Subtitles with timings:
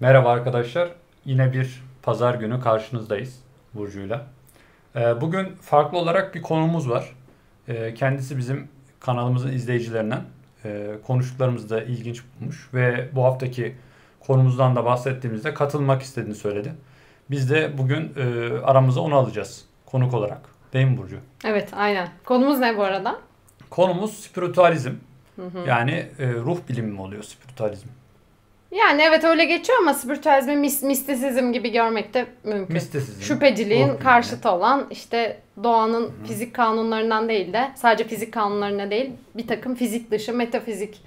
[0.00, 0.88] Merhaba arkadaşlar.
[1.24, 3.40] Yine bir pazar günü karşınızdayız
[3.74, 4.26] Burcu'yla.
[4.96, 7.14] Ee, Bugün farklı olarak bir konumuz var.
[7.68, 8.68] Ee, Kendisi bizim
[9.00, 10.20] kanalımızın izleyicilerinden.
[10.64, 13.76] Ee, Konuştuklarımızı da ilginç bulmuş ve bu haftaki
[14.20, 16.74] konumuzdan da bahsettiğimizde katılmak istediğini söyledi.
[17.30, 20.40] Biz de bugün e, aramıza onu alacağız konuk olarak.
[20.72, 21.16] Değil mi Burcu?
[21.44, 22.08] Evet aynen.
[22.24, 23.16] Konumuz ne bu arada?
[23.70, 24.92] Konumuz spiritüalizm.
[25.66, 27.88] Yani e, ruh bilimi mi oluyor spiritüalizm?
[28.78, 32.74] Yani evet öyle geçiyor ama spiritüalizmi mis- mistisizm gibi görmek de mümkün.
[32.74, 33.22] Mistisizm.
[33.22, 33.98] Şüpheciliğin bilimi.
[33.98, 40.10] karşıtı olan işte doğanın fizik kanunlarından değil de sadece fizik kanunlarına değil bir takım fizik
[40.10, 41.00] dışı metafizik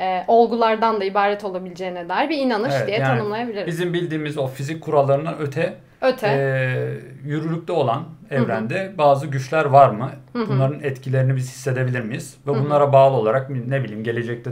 [0.00, 3.66] e, olgulardan da ibaret olabileceğine dair bir inanış Evet, diye yani tanımlayabiliriz.
[3.66, 6.26] Bizim bildiğimiz o fizik kurallarından öte Öte.
[6.28, 10.10] Ee, yürürlükte olan evrende bazı güçler var mı?
[10.32, 10.48] Hı hı.
[10.48, 12.36] Bunların etkilerini biz hissedebilir miyiz?
[12.46, 12.64] Ve Hı hı.
[12.64, 14.50] bunlara bağlı olarak ne bileyim gelecekte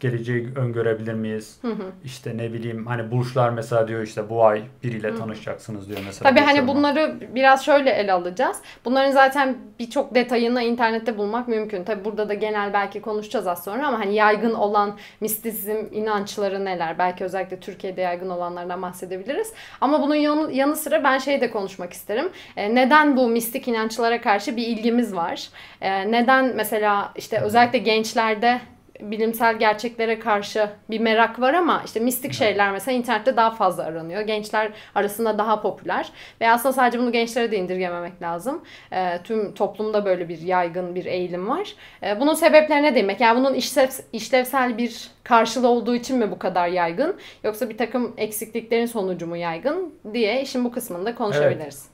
[0.00, 1.58] geleceği öngörebilir miyiz?
[1.62, 1.92] Hı hı.
[2.04, 6.30] İşte ne bileyim hani burçlar mesela diyor işte bu ay biriyle Hı tanışacaksınız diyor mesela.
[6.30, 8.56] Tabii hani bunları biraz şöyle ele alacağız.
[8.84, 11.84] Bunların zaten birçok detayını internette bulmak mümkün.
[11.84, 16.98] Tabii burada da genel belki konuşacağız az sonra ama hani yaygın olan mistisizm inançları neler?
[16.98, 19.52] Belki özellikle Türkiye'de yaygın olanlardan bahsedebiliriz.
[19.80, 22.28] Ama bunun yanı, yanı sıra ben şey de konuşmak isterim.
[22.56, 25.48] E, neden bu mistik inançlara karşı bir ilgimiz var?
[25.80, 28.60] E, neden mesela işte özellikle gençlerde
[29.00, 34.20] bilimsel gerçeklere karşı bir merak var ama işte mistik şeyler mesela internette daha fazla aranıyor.
[34.20, 36.08] Gençler arasında daha popüler.
[36.40, 38.62] Ve aslında sadece bunu gençlere de indirgememek lazım.
[38.92, 41.74] Ee, tüm toplumda böyle bir yaygın bir eğilim var.
[42.02, 43.20] Ee, bunun sebepleri ne demek?
[43.20, 47.16] Yani bunun işlev, işlevsel bir karşılığı olduğu için mi bu kadar yaygın?
[47.44, 51.88] Yoksa bir takım eksikliklerin sonucu mu yaygın diye işin bu kısmında konuşabiliriz.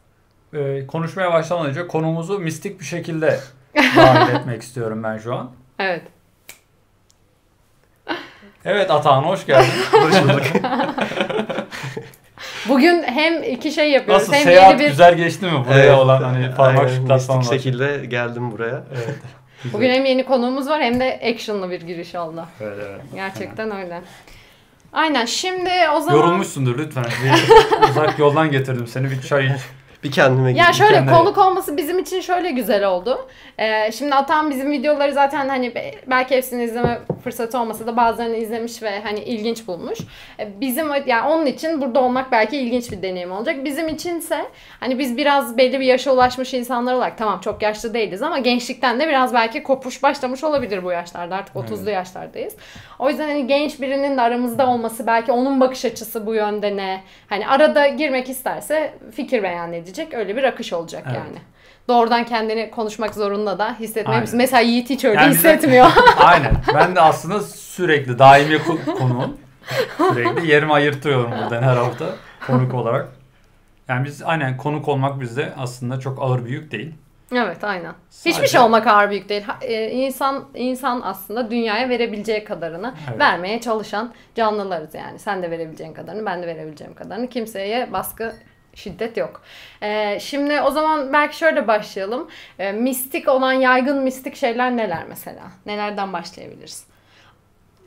[0.55, 3.41] Ee, konuşmaya başlamadan önce konumuzu mistik bir şekilde
[3.97, 5.51] dahil etmek istiyorum ben şu an.
[5.79, 6.03] Evet.
[8.65, 9.69] Evet Atahan hoş geldin.
[9.93, 10.43] Hoş bulduk.
[12.69, 14.23] Bugün hem iki şey yapıyoruz.
[14.23, 17.43] Nasıl hem seyahat yeni bir güzel geçti mi buraya Evet, olan hani parmak aynen, var.
[17.43, 18.83] şekilde geldim buraya.
[18.95, 19.07] Evet.
[19.63, 19.73] güzel.
[19.73, 22.45] Bugün hem yeni konuğumuz var hem de action'lı bir giriş oldu.
[22.61, 23.01] Evet, evet.
[23.15, 24.01] Gerçekten öyle.
[24.93, 25.25] Aynen.
[25.25, 27.05] Şimdi o zaman Yorulmuşsundur lütfen.
[27.05, 29.61] Bir uzak yoldan getirdim seni bir çay iç.
[30.05, 33.29] Bir kendime Ya şöyle kendine- konuk olması bizim için şöyle güzel oldu.
[33.59, 38.37] Ee, şimdi Atan bizim videoları zaten hani be- belki hepsini izleme fırsatı olmasa da bazılarını
[38.37, 39.99] izlemiş ve hani ilginç bulmuş.
[40.41, 43.65] Ee, bizim yani onun için burada olmak belki ilginç bir deneyim olacak.
[43.65, 44.45] Bizim içinse
[44.81, 49.01] hani biz biraz belli bir yaşa ulaşmış insanlar olarak tamam çok yaşlı değiliz ama gençlikten
[49.01, 51.37] de biraz belki kopuş başlamış olabilir bu yaşlarda.
[51.37, 52.55] Artık 30'lu yaşlardayız.
[52.99, 57.01] O yüzden hani genç birinin de aramızda olması belki onun bakış açısı bu yönde ne?
[57.29, 61.17] Hani arada girmek isterse fikir beyan edecek öyle bir akış olacak Evet.
[61.17, 61.39] yani.
[61.89, 64.37] Doğrudan kendini konuşmak zorunda da hissetmeyebilirsin.
[64.39, 65.87] Mesela Yiğit hiç öyle Yani hissetmiyor.
[66.19, 66.53] Aynen.
[66.75, 69.37] Ben de aslında sürekli daimi ko- konuğum.
[69.97, 72.07] Sürekli yerimi ayırtıyorum buradan her hafta
[72.47, 73.09] konuk olarak.
[73.89, 76.95] Yani biz aynen konuk olmak bizde aslında çok ağır bir yük değil.
[77.33, 77.93] evet aynen.
[78.11, 79.43] Sadece- Hiçbir şey olmak ağır büyük değil.
[79.43, 83.21] Ha- e, insan insan aslında dünyaya verebileceği kadarını Evet.
[83.21, 85.19] vermeye çalışan canlılarız yani.
[85.19, 87.27] Sen de verebileceğin kadarını, ben de verebileceğim kadarını.
[87.29, 88.33] Kimseye baskı
[88.75, 89.43] şiddet yok.
[89.83, 92.29] Ee, şimdi o zaman belki şöyle başlayalım.
[92.59, 95.43] Ee, mistik olan yaygın mistik şeyler neler mesela?
[95.67, 96.85] Nelerden başlayabiliriz?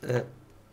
[0.08, 0.22] Ee,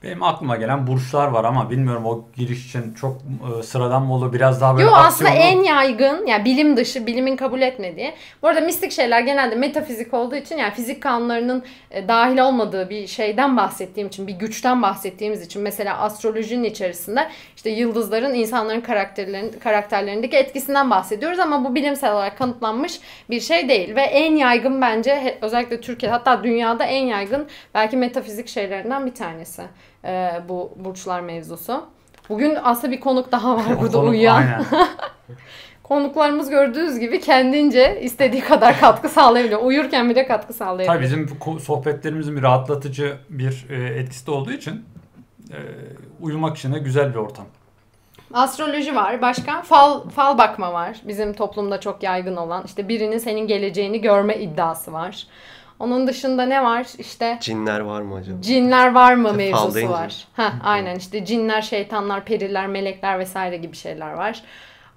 [0.03, 3.17] Benim aklıma gelen burçlar var ama bilmiyorum o giriş için çok
[3.59, 7.35] e, sıradan mı olur biraz daha böyle Yo aslında en yaygın yani bilim dışı, bilimin
[7.35, 8.13] kabul etmediği.
[8.41, 13.07] Bu arada mistik şeyler genelde metafizik olduğu için yani fizik kanunlarının e, dahil olmadığı bir
[13.07, 20.38] şeyden bahsettiğim için, bir güçten bahsettiğimiz için mesela astrolojinin içerisinde işte yıldızların insanların karakterlerin karakterlerindeki
[20.38, 25.81] etkisinden bahsediyoruz ama bu bilimsel olarak kanıtlanmış bir şey değil ve en yaygın bence özellikle
[25.81, 29.62] Türkiye hatta dünyada en yaygın belki metafizik şeylerinden bir tanesi
[30.06, 31.85] e, bu burçlar mevzusu.
[32.29, 34.44] Bugün aslında bir konuk daha var burada Konuk- uyuyan.
[35.84, 39.62] Konuklarımız gördüğünüz gibi kendince istediği kadar katkı sağlayabiliyor.
[39.62, 40.94] Uyurken bile katkı sağlayabiliyor.
[40.94, 44.85] Tabii bizim sohbetlerimizin bir rahatlatıcı bir e, etkisi de olduğu için
[45.51, 45.57] e,
[46.22, 47.45] uyumak için de güzel bir ortam.
[48.33, 49.21] Astroloji var.
[49.21, 49.62] Başka?
[49.62, 50.98] Fal, fal bakma var.
[51.07, 52.63] Bizim toplumda çok yaygın olan.
[52.65, 55.27] İşte birinin senin geleceğini görme iddiası var.
[55.81, 56.88] Onun dışında ne var?
[56.98, 58.42] İşte cinler var mı acaba?
[58.42, 60.28] cinler var mı Fal mevzusu var.
[60.36, 64.42] Heh, aynen işte cinler, şeytanlar, periler, melekler vesaire gibi şeyler var.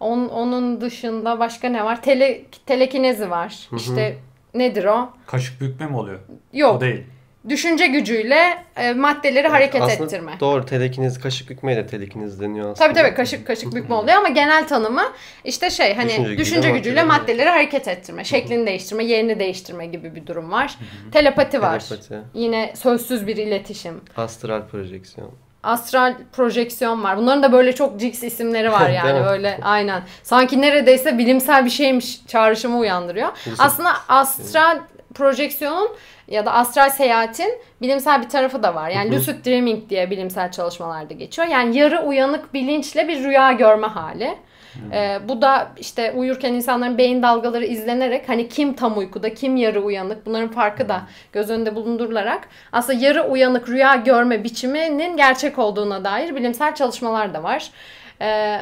[0.01, 2.03] Onun, onun dışında başka ne var?
[2.03, 3.69] Tele, telekinezi var.
[3.77, 4.17] İşte
[4.55, 5.09] nedir o?
[5.27, 6.19] Kaşık bükme mi oluyor?
[6.53, 6.77] Yok.
[6.77, 7.05] O değil.
[7.49, 10.32] Düşünce gücüyle e, maddeleri hareket Aslında ettirme.
[10.41, 12.88] Doğru telekiniz kaşık bükmeye de telekiniz deniyor aslında.
[12.93, 15.02] Tabii tabii kaşık kaşık bükme oluyor ama genel tanımı
[15.44, 20.14] işte şey hani Düşünce düşünce, gücüyle maddeleri- maddeleri hareket ettirme, şeklini değiştirme, yerini değiştirme gibi
[20.14, 20.75] bir durum var.
[21.12, 21.81] Telepati var.
[21.81, 24.00] Telepati, Yine sözsüz bir iletişim.
[24.17, 25.31] astral projeksiyon.
[25.62, 27.17] astral projeksiyon var.
[27.17, 30.02] Bunların da böyle çok jigs isimleri var yani böyle aynen.
[30.23, 33.29] Sanki neredeyse bilimsel bir şeymiş çağrışımı uyandırıyor.
[33.58, 34.79] Aslında astral
[35.14, 35.88] projeksiyonun
[36.29, 38.91] ya da astral seyahatin bilimsel bir tarafı da var.
[38.91, 41.49] Yani lucid dreaming diye bilimsel çalışmalarda geçiyor.
[41.49, 44.35] Yani yarı uyanık bilinçle bir rüya görme hali.
[44.93, 49.81] Ee, bu da işte uyurken insanların beyin dalgaları izlenerek hani kim tam uykuda kim yarı
[49.81, 56.05] uyanık bunların farkı da göz önünde bulundurularak aslında yarı uyanık rüya görme biçiminin gerçek olduğuna
[56.05, 57.70] dair bilimsel çalışmalar da var.
[58.23, 58.59] Ee,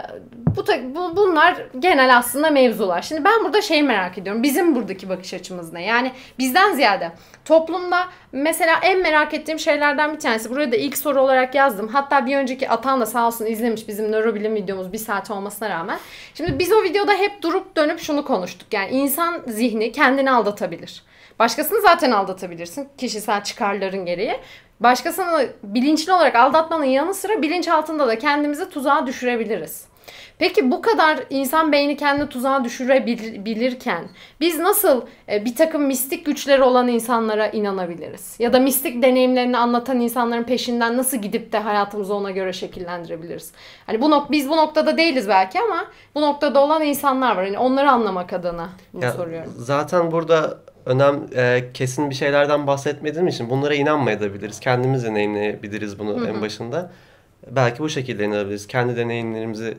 [0.56, 3.02] bu, bu bunlar genel aslında mevzular.
[3.02, 4.42] Şimdi ben burada şey merak ediyorum.
[4.42, 5.84] Bizim buradaki bakış açımız ne?
[5.84, 7.12] Yani bizden ziyade
[7.44, 10.50] toplumda mesela en merak ettiğim şeylerden bir tanesi.
[10.50, 11.88] Buraya da ilk soru olarak yazdım.
[11.88, 15.98] Hatta bir önceki Atan da sağ olsun izlemiş bizim nörobilim videomuz bir saat olmasına rağmen.
[16.34, 18.68] Şimdi biz o videoda hep durup dönüp şunu konuştuk.
[18.72, 21.02] Yani insan zihni kendini aldatabilir.
[21.38, 24.40] Başkasını zaten aldatabilirsin kişisel çıkarların gereği.
[24.82, 29.91] Başkasını bilinçli olarak aldatmanın yanı sıra bilinç altında da kendimizi tuzağa düşürebiliriz.
[30.42, 34.04] Peki bu kadar insan beyni kendini tuzağa düşürebilirken
[34.40, 38.36] biz nasıl e, bir takım mistik güçleri olan insanlara inanabiliriz?
[38.38, 43.52] Ya da mistik deneyimlerini anlatan insanların peşinden nasıl gidip de hayatımızı ona göre şekillendirebiliriz?
[43.86, 47.44] Hani bu nok biz bu noktada değiliz belki ama bu noktada olan insanlar var.
[47.44, 49.52] Hani onları anlamak adına bunu Ya, soruyorum.
[49.58, 54.60] Zaten burada önem e, kesin bir şeylerden bahsetmediğim için bunlara inanmayabiliriz.
[54.60, 56.26] Kendimiz deneyimleyebiliriz bunu Hı hı.
[56.26, 56.90] en başında.
[57.50, 58.66] Belki bu şekilde inanabiliriz.
[58.66, 59.74] Kendi deneyimlerimizi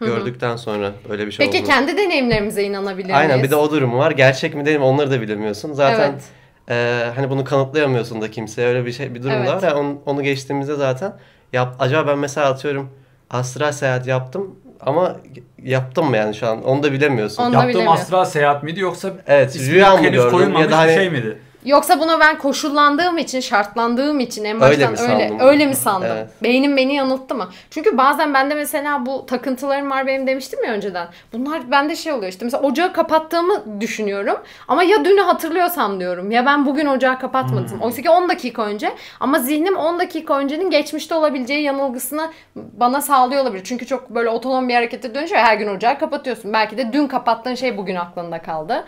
[0.00, 1.70] gördükten sonra böyle bir şey Peki olduğunu.
[1.70, 3.42] kendi deneyimlerimize inanabilir Aynen miyiz?
[3.44, 4.10] bir de o durum var.
[4.10, 5.72] Gerçek mi değil mi onları da bilemiyorsun.
[5.72, 6.22] Zaten Evet.
[6.70, 9.48] e, hani bunu kanıtlayamıyorsun da kimseye öyle bir şey bir durum Evet.
[9.48, 9.62] da var.
[9.62, 11.12] Ya, onu, onu geçtiğimizde zaten
[11.52, 12.90] yap, acaba ben mesela atıyorum
[13.30, 15.16] astral seyahat yaptım ama
[15.62, 17.42] yaptım mı yani şu an onu da bilemiyorsun.
[17.42, 18.00] Onu da Yaptığım bilemiyorum.
[18.00, 21.38] astral seyahat miydi yoksa Evet, rüya mı gördüm koyulmamış ya da hani- bir şey miydi?
[21.64, 25.46] Yoksa buna ben koşullandığım için, şartlandığım için en Öyle baştan mi öyle sandın?
[25.46, 26.08] öyle mi sandım?
[26.12, 26.28] Evet.
[26.42, 27.48] Beynim beni yanılttı mı?
[27.70, 31.08] Çünkü bazen bende mesela bu takıntılarım var benim demiştim ya önceden.
[31.32, 34.36] Bunlar bende şey oluyor işte mesela ocağı kapattığımı düşünüyorum
[34.68, 37.70] ama ya dünü hatırlıyorsam diyorum ya ben bugün ocağı kapatmadım.
[37.70, 37.80] Hmm.
[37.80, 43.42] Oysa ki 10 dakika önce ama zihnim 10 dakika öncenin geçmişte olabileceği yanılgısını bana sağlıyor
[43.42, 43.64] olabilir.
[43.64, 45.40] Çünkü çok böyle otonom bir harekete dönüşüyor.
[45.40, 46.52] Her gün ocağı kapatıyorsun.
[46.52, 48.84] Belki de dün kapattığın şey bugün aklında kaldı.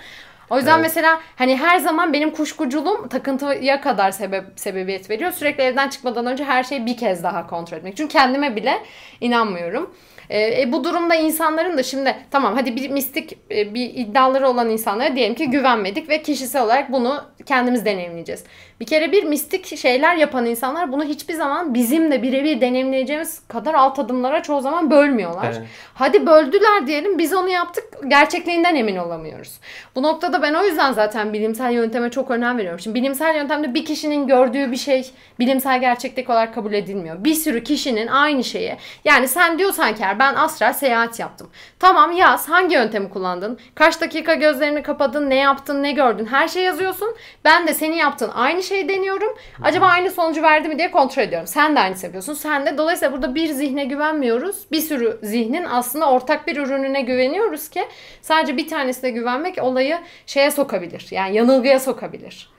[0.50, 0.82] O yüzden Evet.
[0.82, 5.32] mesela hani her zaman benim kuşkuculuğum takıntıya kadar sebep sebebiyet veriyor.
[5.32, 7.96] Sürekli evden çıkmadan önce her şeyi bir kez daha kontrol etmek.
[7.96, 8.78] Çünkü kendime bile
[9.20, 9.94] inanmıyorum.
[10.30, 14.70] E, e, bu durumda insanların da şimdi tamam hadi bir mistik e, bir iddiaları olan
[14.70, 18.44] insanlara diyelim ki güvenmedik ve kişisel olarak bunu kendimiz deneyimleyeceğiz.
[18.80, 23.98] Bir kere bir mistik şeyler yapan insanlar bunu hiçbir zaman bizimle birebir deneyimleyeceğimiz kadar alt
[23.98, 25.52] adımlara çoğu zaman bölmüyorlar.
[25.58, 25.68] Evet.
[25.94, 29.60] Hadi böldüler diyelim biz onu yaptık gerçekliğinden emin olamıyoruz.
[29.94, 32.80] Bu noktada ben o yüzden zaten bilimsel yönteme çok önem veriyorum.
[32.80, 37.24] Şimdi bilimsel yöntemde bir kişinin gördüğü bir şey bilimsel gerçeklik olarak kabul edilmiyor.
[37.24, 38.76] Bir sürü kişinin aynı şeyi.
[39.04, 41.50] Yani sen diyorsan ki ben astral seyahat yaptım.
[41.78, 43.58] Tamam yaz hangi yöntemi kullandın?
[43.74, 45.30] Kaç dakika gözlerini kapadın?
[45.30, 45.82] Ne yaptın?
[45.82, 46.26] Ne gördün?
[46.26, 47.16] Her şey yazıyorsun.
[47.44, 49.28] Ben de senin yaptığın aynı şeyi deniyorum.
[49.62, 51.46] Acaba aynı sonucu verdi mi diye kontrol ediyorum.
[51.46, 52.34] Sen de aynısını yapıyorsun.
[52.34, 54.56] Sen de dolayısıyla burada bir zihne güvenmiyoruz.
[54.72, 57.82] Bir sürü zihnin aslında ortak bir ürününe güveniyoruz ki
[58.22, 61.06] sadece bir tanesine güvenmek olayı şeye sokabilir.
[61.10, 62.50] Yani yanılgıya sokabilir.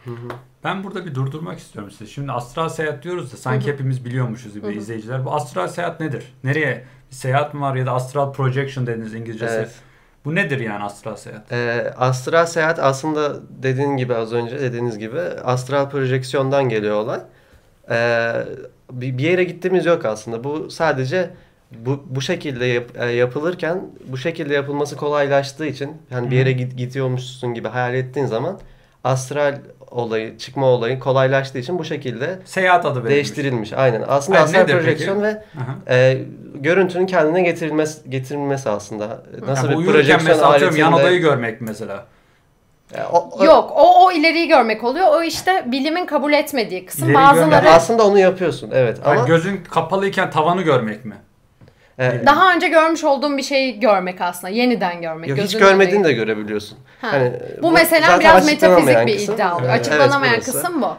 [0.63, 2.11] Ben burada bir durdurmak istiyorum sizi.
[2.11, 5.25] Şimdi astral seyahat diyoruz da sanki hepimiz biliyormuşuz gibi izleyiciler.
[5.25, 6.33] Bu astral seyahat nedir?
[6.43, 6.85] Nereye?
[7.11, 9.53] Bir seyahat mi var ya da astral projection dediniz İngilizcesi.
[9.53, 9.90] Evet.
[10.25, 11.51] Bu nedir yani astral seyahat?
[11.51, 17.19] Ee, astral seyahat aslında dediğin gibi az önce dediğiniz gibi astral projeksiyondan geliyor olay.
[17.89, 18.33] Ee,
[18.91, 20.43] bir, bir yere gittiğimiz yok aslında.
[20.43, 21.29] Bu sadece
[21.71, 26.77] bu, bu şekilde yap- e, yapılırken bu şekilde yapılması kolaylaştığı için yani bir yere git,
[26.77, 28.59] gidiyormuşsun gibi hayal ettiğin zaman
[29.03, 29.55] astral
[29.91, 33.09] olayı, çıkma olayı kolaylaştığı için bu şekilde Seyahat adı verilmiş.
[33.11, 33.73] değiştirilmiş.
[33.73, 34.03] Aynen.
[34.07, 34.77] Aslında Hayır, astral peki?
[34.79, 35.95] projeksiyon ve Aha.
[35.95, 36.17] e,
[36.55, 39.23] görüntünün kendine getirilmesi getirilmesi aslında.
[39.47, 42.05] Nasıl Yani bir projeksiyon mesela atıyorum yan aletinde- odayı görmek mesela.
[43.11, 45.07] O- o- Yok o o ileriyi görmek oluyor.
[45.11, 47.03] O işte bilimin kabul etmediği kısım.
[47.05, 51.15] İleri Bazıları görmek- aslında onu yapıyorsun evet Yani ama gözün kapalıyken tavanı görmek mi?
[52.01, 54.53] E, daha önce görmüş olduğum bir şeyi görmek aslında.
[54.53, 55.29] Yeniden görmek.
[55.29, 56.77] yok, hiç görmediğini de görebiliyorsun.
[57.01, 57.11] Ha.
[57.11, 57.31] Hani,
[57.61, 59.35] bu, mesela zaten biraz metafizik bir kısım.
[59.35, 59.69] iddia oluyor.
[59.69, 59.79] Evet.
[59.87, 60.97] Açıklanamayan Evet, kısım bu.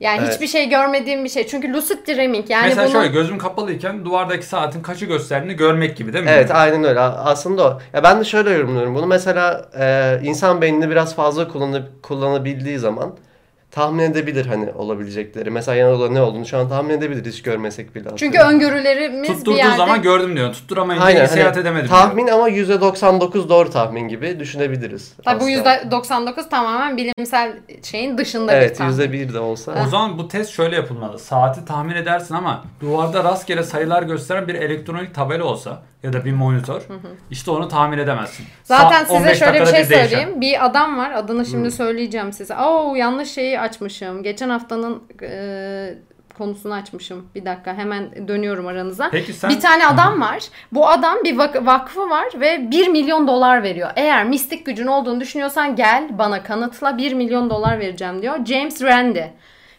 [0.00, 0.34] Yani Evet.
[0.34, 1.46] hiçbir şey görmediğim bir şey.
[1.46, 6.12] Çünkü lucid dreaming yani mesela bunu şöyle gözüm kapalıyken duvardaki saatin kaçı gösterdiğini görmek gibi
[6.12, 6.30] değil mi?
[6.30, 7.00] Evet aynen öyle.
[7.00, 7.80] Aslında o.
[7.94, 9.06] Ya ben de şöyle yorumluyorum bunu.
[9.06, 13.16] Mesela e, insan beynini biraz fazla kullanıp kullanabildiği zaman
[13.72, 15.50] tahmin edebilir hani olabilecekleri.
[15.50, 18.08] Mesela Yanoda'da ne olduğunu şu an tahmin edebiliriz hiç görmesek bile.
[18.16, 18.54] Çünkü aslında.
[18.54, 19.76] öngörülerimiz bir Tutturduğu yerde...
[19.76, 20.52] zaman gördüm diyor.
[20.52, 25.12] Tutturamayınca Aynen, iyi seyahat hani edemedim tahmin ama %99 doğru tahmin gibi düşünebiliriz.
[25.24, 25.76] Tabii bu aslında.
[25.76, 27.52] %99 tamamen bilimsel
[27.82, 28.92] şeyin dışında bir Evet tahmin.
[28.92, 29.84] %1 de olsa.
[29.86, 31.18] O zaman bu test şöyle yapılmalı.
[31.18, 36.32] Saati tahmin edersin ama duvarda rastgele sayılar gösteren bir elektronik tabela olsa ya da bir
[36.32, 36.82] monitör
[37.30, 38.46] işte onu tahmin edemezsin.
[38.64, 39.88] Zaten Sa- size 15 şöyle bir şey değişen.
[40.08, 40.40] söyleyeyim.
[40.40, 41.10] Bir adam var.
[41.12, 42.56] Adını şimdi söyleyeceğim size.
[42.56, 44.22] Oo yanlış şeyi açmışım.
[44.22, 45.94] Geçen haftanın e,
[46.38, 47.26] konusunu açmışım.
[47.34, 49.08] Bir dakika hemen dönüyorum aranıza.
[49.10, 50.42] Peki sen Bir tane adam var.
[50.72, 53.90] Bu adam bir vak- vakfı var ve 1 milyon dolar veriyor.
[53.96, 58.44] Eğer mistik gücün olduğunu düşünüyorsan gel bana kanıtla 1 milyon dolar vereceğim diyor.
[58.46, 59.32] James Randi.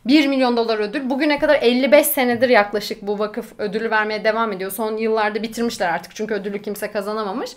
[0.06, 1.10] 1 milyon dolar ödül.
[1.10, 4.72] Bugüne kadar 55 senedir yaklaşık bu vakıf ödülü vermeye devam ediyor.
[4.72, 7.52] Son yıllarda bitirmişler artık çünkü ödülü kimse kazanamamış.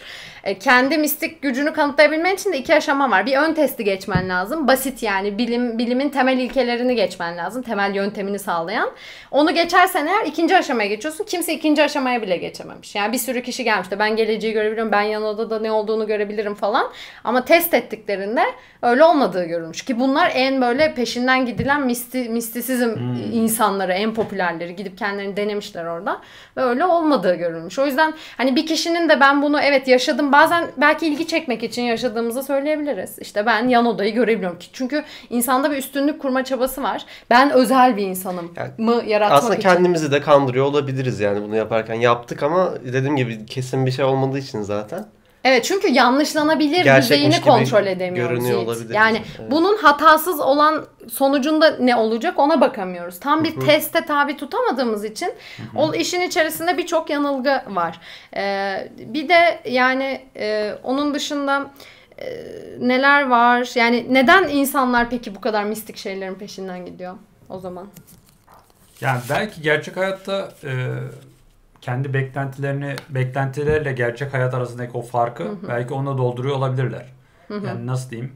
[0.46, 3.26] E, kendi mistik gücünü kanıtlayabilmen için de iki aşama var.
[3.26, 4.68] Bir ön testi geçmen lazım.
[4.68, 7.62] Basit yani bilim bilimin temel ilkelerini geçmen lazım.
[7.62, 8.90] Temel yöntemini sağlayan.
[9.30, 11.24] Onu geçersen eğer ikinci aşamaya geçiyorsun.
[11.24, 12.94] Kimse ikinci aşamaya bile geçememiş.
[12.94, 13.98] Yani bir sürü kişi gelmişti.
[13.98, 14.92] Ben geleceği görebiliyorum.
[14.92, 16.92] Ben yan odada ne olduğunu görebilirim falan.
[17.24, 18.42] Ama test ettiklerinde
[18.82, 19.84] öyle olmadığı görülmüş.
[19.84, 22.90] Ki bunlar en böyle peşinden gidilen misti, mistisizm
[23.32, 24.76] insanları, en popülerleri.
[24.76, 26.20] Gidip kendilerini denemişler orada.
[26.56, 27.78] Ve öyle olmadığı görülmüş.
[27.78, 30.32] O yüzden hani bir kişinin de ben bunu evet yaşadım.
[30.36, 33.18] Bazen belki ilgi çekmek için yaşadığımızı söyleyebiliriz.
[33.18, 34.58] İşte ben yan odayı görebiliyorum.
[34.58, 37.06] ki Çünkü insanda bir üstünlük kurma çabası var.
[37.30, 39.68] Ben özel bir insanım Yani mı yaratmak Aslında için.
[39.68, 41.94] kendimizi de kandırıyor olabiliriz yani bunu yaparken.
[41.94, 45.06] Yaptık ama dediğim gibi kesin bir şey olmadığı için zaten.
[45.46, 48.30] Evet çünkü yanlışlanabilir Gerçekmiş düzeyini kontrol edemiyoruz.
[48.30, 48.68] görünüyor Yiğit.
[48.68, 49.50] olabilir Yani evet.
[49.50, 53.20] bunun hatasız olan sonucunda ne olacak ona bakamıyoruz.
[53.20, 55.32] Tam bir teste tabi tutamadığımız için
[55.76, 58.00] o işin içerisinde birçok yanılgı var.
[58.36, 61.70] Ee, bir de yani e, onun dışında
[62.18, 62.26] e,
[62.80, 63.70] neler var?
[63.74, 67.14] Yani neden insanlar peki bu kadar mistik şeylerin peşinden gidiyor
[67.48, 67.86] o zaman?
[69.00, 70.70] Yani belki gerçek hayatta e,
[71.86, 77.06] kendi beklentilerini beklentilerle gerçek hayat arasındaki o farkı belki onunla dolduruyor olabilirler.
[77.50, 78.32] Yani nasıl diyeyim?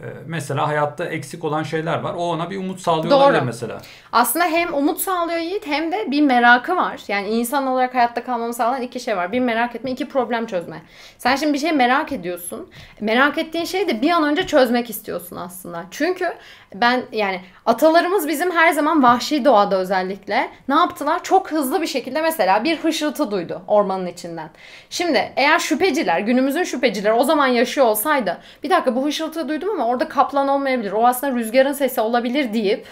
[0.00, 2.14] E, mesela hayatta eksik olan şeyler var.
[2.14, 3.22] O ona bir umut sağlıyor Doğru.
[3.22, 3.80] olabilir mesela.
[4.12, 7.00] Aslında hem umut sağlıyor Yiğit hem de bir merakı var.
[7.08, 9.32] Yani insan olarak hayatta kalmamı sağlayan iki şey var.
[9.32, 10.82] Bir merak etme, iki problem çözme.
[11.18, 12.70] Sen şimdi bir şey merak ediyorsun.
[13.00, 15.84] Merak ettiğin şeyi de bir an önce çözmek istiyorsun aslında.
[15.90, 16.32] Çünkü
[16.74, 21.22] ben yani atalarımız bizim her zaman vahşi doğada özellikle ne yaptılar?
[21.22, 24.50] Çok hızlı bir şekilde mesela bir hışıltı duydu ormanın içinden.
[24.90, 29.86] Şimdi eğer şüpheciler, günümüzün şüphecileri o zaman yaşıyor olsaydı bir dakika bu hışıltıyı duydum ama
[29.86, 30.92] orada kaplan olmayabilir.
[30.92, 32.86] O aslında rüzgarın sesi olabilir deyip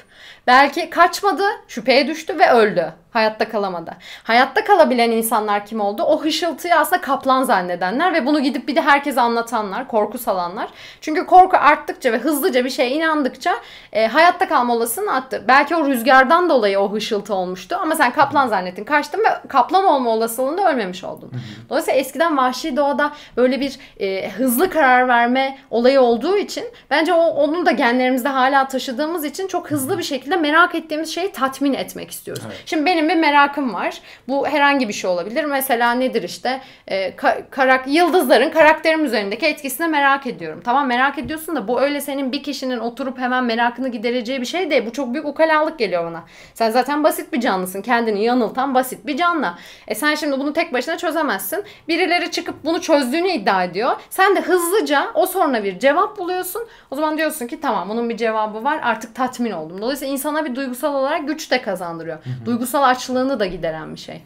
[0.46, 3.01] belki kaçmadı, şüpheye düştü ve öldü.
[3.12, 3.96] Hayatta kalamadı.
[4.22, 6.02] Hayatta kalabilen insanlar kim oldu?
[6.02, 10.68] O hışıltıyı aslında kaplan zannedenler ve bunu gidip bir de herkese anlatanlar, korku salanlar.
[11.00, 13.54] Çünkü korku arttıkça ve hızlıca bir şeye inandıkça
[13.92, 15.44] e, hayatta kalma olasılığını arttı.
[15.48, 20.10] Belki o rüzgardan dolayı o hışıltı olmuştu ama sen kaplan zannettin, kaçtın ve kaplan olma
[20.10, 21.32] olasılığında ölmemiş oldun.
[21.70, 27.20] Dolayısıyla eskiden vahşi doğada böyle bir e, hızlı karar verme olayı olduğu için bence o
[27.20, 32.10] onun da genlerimizde hala taşıdığımız için çok hızlı bir şekilde merak ettiğimiz şeyi tatmin etmek
[32.10, 32.42] istiyoruz.
[32.46, 32.62] Evet.
[32.66, 34.00] Şimdi benim bir merakım var.
[34.28, 35.44] Bu herhangi bir şey olabilir.
[35.44, 40.60] Mesela nedir işte e, ka- karak yıldızların karakterim üzerindeki etkisini merak ediyorum.
[40.64, 44.70] Tamam merak ediyorsun da bu öyle senin bir kişinin oturup hemen merakını gidereceği bir şey
[44.70, 44.86] değil.
[44.86, 46.24] Bu çok büyük ukalalık geliyor bana.
[46.54, 47.82] Sen zaten basit bir canlısın.
[47.82, 49.54] Kendini yanıltan basit bir canlı.
[49.88, 51.64] E sen şimdi bunu tek başına çözemezsin.
[51.88, 53.92] Birileri çıkıp bunu çözdüğünü iddia ediyor.
[54.10, 56.62] Sen de hızlıca o soruna bir cevap buluyorsun.
[56.90, 58.80] O zaman diyorsun ki tamam bunun bir cevabı var.
[58.82, 59.82] Artık tatmin oldum.
[59.82, 62.18] Dolayısıyla insana bir duygusal olarak güç de kazandırıyor.
[62.46, 64.22] Duygusal açlığını da gideren bir şey.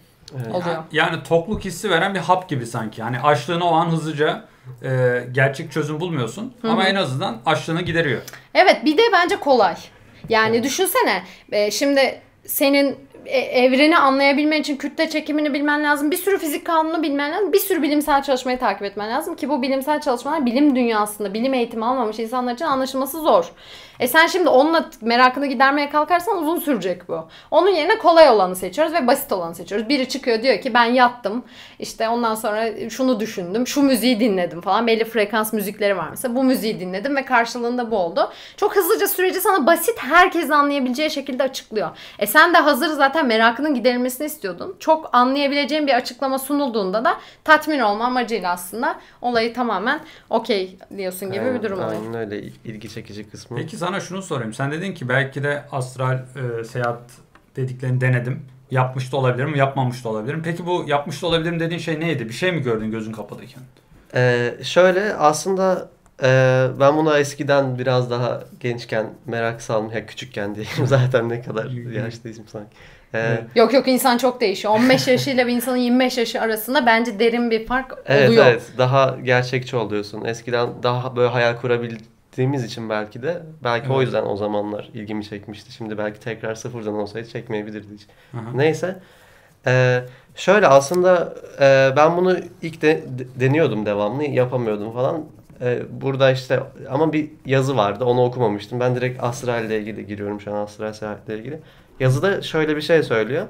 [0.53, 0.85] Oluyor.
[0.93, 3.03] Yani tokluk hissi veren bir hap gibi sanki.
[3.03, 4.45] Hani açlığını o an hızlıca
[4.83, 8.23] e, gerçek çözüm bulmuyorsun ama en azından açlığını gideriyor.
[8.55, 9.77] Evet bir de bence kolay.
[10.29, 12.97] Yani düşünsene e, şimdi senin
[13.27, 16.11] e, evreni anlayabilmen için kütle çekimini bilmen lazım.
[16.11, 17.53] Bir sürü fizik kanunu bilmen lazım.
[17.53, 21.85] Bir sürü bilimsel çalışmayı takip etmen lazım ki bu bilimsel çalışmalar bilim dünyasında bilim eğitimi
[21.85, 23.53] almamış insanlar için anlaşılması zor.
[24.01, 27.29] E sen şimdi onunla merakını gidermeye kalkarsan uzun sürecek bu.
[27.51, 29.89] Onun yerine kolay olanı seçiyoruz ve basit olanı seçiyoruz.
[29.89, 31.45] Biri çıkıyor diyor ki ben yattım.
[31.79, 33.67] İşte ondan sonra şunu düşündüm.
[33.67, 34.87] Şu müziği dinledim falan.
[34.87, 36.35] Belli frekans müzikleri var mesela.
[36.35, 38.31] Bu müziği dinledim ve karşılığında bu oldu.
[38.57, 41.91] Çok hızlıca süreci sana basit herkes anlayabileceği şekilde açıklıyor.
[42.19, 44.77] E sen de hazır zaten merakının giderilmesini istiyordun.
[44.81, 50.01] Çok anlayabileceğin bir açıklama sunulduğunda da tatmin olma amacıyla aslında olayı tamamen
[50.31, 52.01] okey diyorsun gibi bir durum oluyor.
[52.03, 53.57] Aynen öyle ilgi çekici kısmı.
[53.57, 54.55] Peki sana şunu sorayım.
[54.55, 56.15] Sen dedin ki belki de astral
[56.61, 57.01] e, seyahat
[57.57, 58.43] dediklerini denedim.
[58.71, 60.41] Yapmış da olabilirim, yapmamış da olabilirim.
[60.45, 62.29] Peki bu yapmış da olabilirim dediğin şey neydi?
[62.29, 63.63] Bir şey mi gördün gözün kapalıyken?
[64.15, 65.89] Ee, şöyle aslında
[66.23, 69.95] Ee, ben buna eskiden biraz daha gençken merak salmış.
[69.95, 71.65] Ya küçükken diyeyim zaten ne kadar
[72.05, 72.77] yaşlıysam sanki.
[73.15, 73.43] Ee, Evet.
[73.55, 74.75] Yok yok insan çok değişiyor.
[74.75, 78.47] 15 yaşıyla bir insanın 25 yaşı arasında bence derin bir fark Evet oluyor.
[78.47, 80.25] evet daha gerçekçi oluyorsun.
[80.25, 81.57] Eskiden daha böyle hayal
[82.37, 84.05] kurabildiğimiz için belki de belki o Evet.
[84.05, 85.73] yüzden o zamanlar ilgimi çekmişti.
[85.73, 88.07] Şimdi belki tekrar sıfırdan olsaydı çekmeyebilirdi hiç.
[88.35, 88.51] Aha.
[88.55, 88.99] Neyse.
[89.67, 90.03] Ee,
[90.35, 95.25] şöyle aslında e, ben bunu ilk de, de- deniyordum devamlı yapamıyordum falan.
[95.61, 98.81] Ee, burada işte ama bir yazı vardı onu okumamıştım.
[98.81, 101.61] Ben direkt astral ile ilgili giriyorum şu an astral seyahatle ilgili.
[102.01, 103.47] Yazıda şöyle bir şey söylüyor.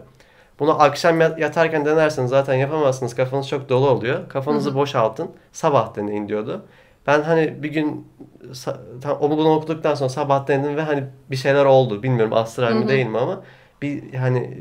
[0.58, 3.14] Bunu akşam yat- yatarken denerseniz zaten yapamazsınız.
[3.14, 4.28] Kafanız çok dolu oluyor.
[4.28, 4.78] Kafanızı Hı hı.
[4.78, 5.30] boşaltın.
[5.52, 6.64] Sabah deneyin diyordu.
[7.06, 8.06] Ben hani bir gün
[9.02, 12.02] tam onu bunu okuduktan sonra sabah denedim ve hani bir şeyler oldu.
[12.02, 13.42] Bilmiyorum astral mi değil mi ama
[13.82, 14.58] bir hani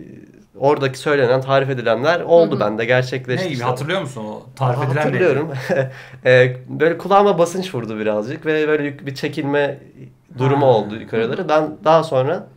[0.59, 3.47] oradaki söylenen tarif edilenler oldu bende gerçekleşti.
[3.47, 5.01] Ne gibi hatırlıyor musun o tarif edilen?
[5.01, 5.51] Hatırlıyorum.
[6.25, 9.79] Ee, böyle kulağıma basınç vurdu birazcık ve böyle bir çekilme
[10.37, 10.69] durumu Ha.
[10.69, 11.49] oldu yukarıları.
[11.49, 12.47] Ben daha sonra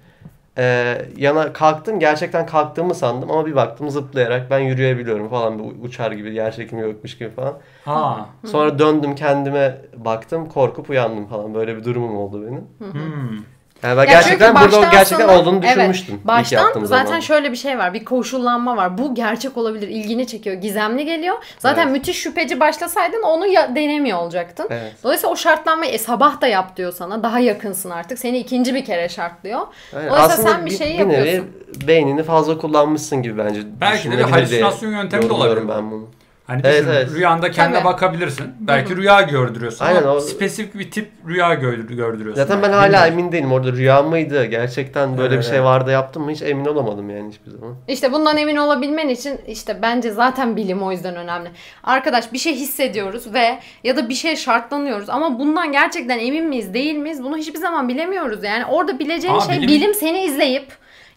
[0.58, 1.98] e, yana kalktım.
[2.00, 5.58] Gerçekten kalktığımı sandım ama bir baktım zıplayarak ben yürüyebiliyorum falan.
[5.58, 7.54] Bir uçar gibi, yer çekimi yokmuş gibi falan.
[7.84, 8.28] Ha.
[8.44, 10.48] Sonra döndüm kendime baktım.
[10.48, 11.54] Korkup uyandım falan.
[11.54, 12.92] Böyle bir durumum oldu benim.
[12.92, 13.57] Hmm.
[13.82, 16.14] Yani ben Ya gerçekten burada gerçekten aslında- olduğunu evet, düşünmüştüm.
[16.14, 17.20] ilk Baştan yaptığım zaten zaman.
[17.20, 17.94] şöyle bir şey var.
[17.94, 18.98] Bir koşullanma var.
[18.98, 19.88] Bu gerçek olabilir.
[19.88, 20.56] ilgini çekiyor.
[20.56, 21.36] Gizemli geliyor.
[21.58, 21.92] Zaten Evet.
[21.92, 24.66] müthiş şüpheci başlasaydın onu ya, denemiyor olacaktın.
[24.70, 24.92] Evet.
[25.04, 27.22] Dolayısıyla o şartlanmayı e, sabah da yap diyor sana.
[27.22, 28.18] Daha yakınsın artık.
[28.18, 29.58] Seni ikinci bir kere şartlıyor.
[29.60, 29.66] Yani
[30.08, 31.52] Dolayısıyla aslında sen bir şeyi bir nevi yapıyorsun.
[31.88, 33.60] beynini fazla kullanmışsın gibi bence.
[33.80, 35.68] Belki de bir halüsinasyon yöntemi de olabilir.
[35.68, 36.06] ben bunu.
[36.48, 37.10] Hani Evet, düşün, evet.
[37.14, 37.84] rüyanda kendine Tabii.
[37.88, 38.46] bakabilirsin.
[38.60, 42.42] Belki rüya gördürüyorsun Aynen, ama o- spesifik bir tip rüya gö- gördürüyorsun.
[42.42, 43.12] Zaten ben hala Bilmiyorum.
[43.12, 43.52] emin değilim.
[43.52, 44.44] Orada rüya mıydı?
[44.44, 47.76] Gerçekten böyle Evet, bir şey vardı yaptım mı hiç emin olamadım yani hiçbir zaman.
[47.88, 51.48] İşte bundan emin olabilmen için işte bence zaten bilim o yüzden önemli.
[51.84, 56.74] Arkadaş bir şey hissediyoruz ve ya da bir şey şartlanıyoruz ama bundan gerçekten emin miyiz
[56.74, 58.44] değil miyiz bunu hiçbir zaman bilemiyoruz.
[58.44, 60.66] Yani orada bileceğin Ama şey bilim- bilim seni izleyip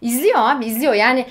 [0.01, 0.93] izliyor abi izliyor.
[0.93, 1.25] Yani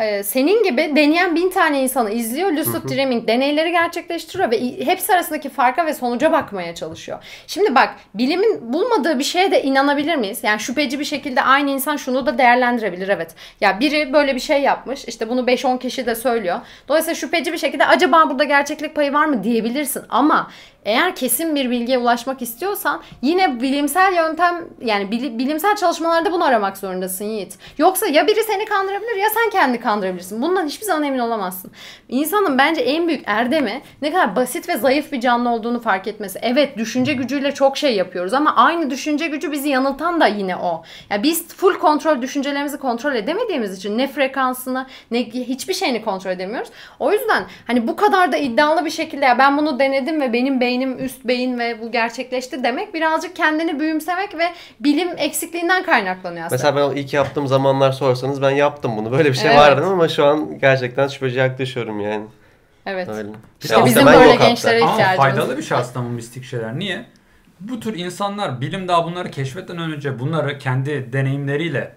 [0.00, 2.52] e, senin gibi deneyen bin tane insanı izliyor.
[2.52, 7.18] Lucid Dreaming deneyleri gerçekleştiriyor ve hepsi arasındaki farka ve sonuca bakmaya çalışıyor.
[7.46, 10.38] Şimdi bak bilimin bulmadığı bir şeye de inanabilir miyiz?
[10.42, 13.34] Yani şüpheci bir şekilde aynı insan şunu da değerlendirebilir evet.
[13.60, 16.60] Ya biri böyle bir şey yapmış işte bunu 5-10 kişi de söylüyor.
[16.88, 20.50] Dolayısıyla şüpheci bir şekilde acaba burada gerçeklik payı var mı diyebilirsin ama
[20.86, 26.76] eğer kesin bir bilgiye ulaşmak istiyorsan yine bilimsel yöntem yani bili- bilimsel çalışmalarda bunu aramak
[26.76, 27.58] zorundasın Yiğit.
[27.78, 30.42] Yoksa ya biri seni kandırabilir ya sen kendini kandırabilirsin.
[30.42, 31.70] Bundan hiçbir zaman emin olamazsın.
[32.08, 36.38] İnsanın bence en büyük erdemi ne kadar basit ve zayıf bir canlı olduğunu fark etmesi.
[36.42, 40.82] Evet düşünce gücüyle çok şey yapıyoruz ama aynı düşünce gücü bizi yanıltan da yine o.
[41.10, 46.70] Ya biz full kontrol düşüncelerimizi kontrol edemediğimiz için ne frekansını ne hiçbir şeyini kontrol edemiyoruz.
[46.98, 50.60] O yüzden hani bu kadar da iddialı bir şekilde ya ben bunu denedim ve benim
[50.60, 54.44] beynim üst beyin ve bu gerçekleşti demek birazcık kendini büyümsemek ve
[54.80, 56.70] bilim eksikliğinden kaynaklanıyor aslında.
[56.72, 59.12] Mesela ben ilk yaptığım zamanlar sorsanız ben yaptım bunu.
[59.12, 59.58] Böyle bir şey Evet.
[59.58, 62.24] vardı ama şu an gerçekten şüpheci yaklaşıyorum yani.
[62.86, 63.08] evet.
[63.08, 63.28] Öyle.
[63.62, 64.48] İşte Ya bizim böyle yok hatta.
[64.48, 65.18] gençlere Ama ihtiyacımız.
[65.30, 66.78] faydalı bir şey aslında bu mistik şeyler.
[66.78, 67.04] Niye?
[67.60, 71.94] Bu tür insanlar bilim daha bunları keşfetmeden önce bunları kendi deneyimleriyle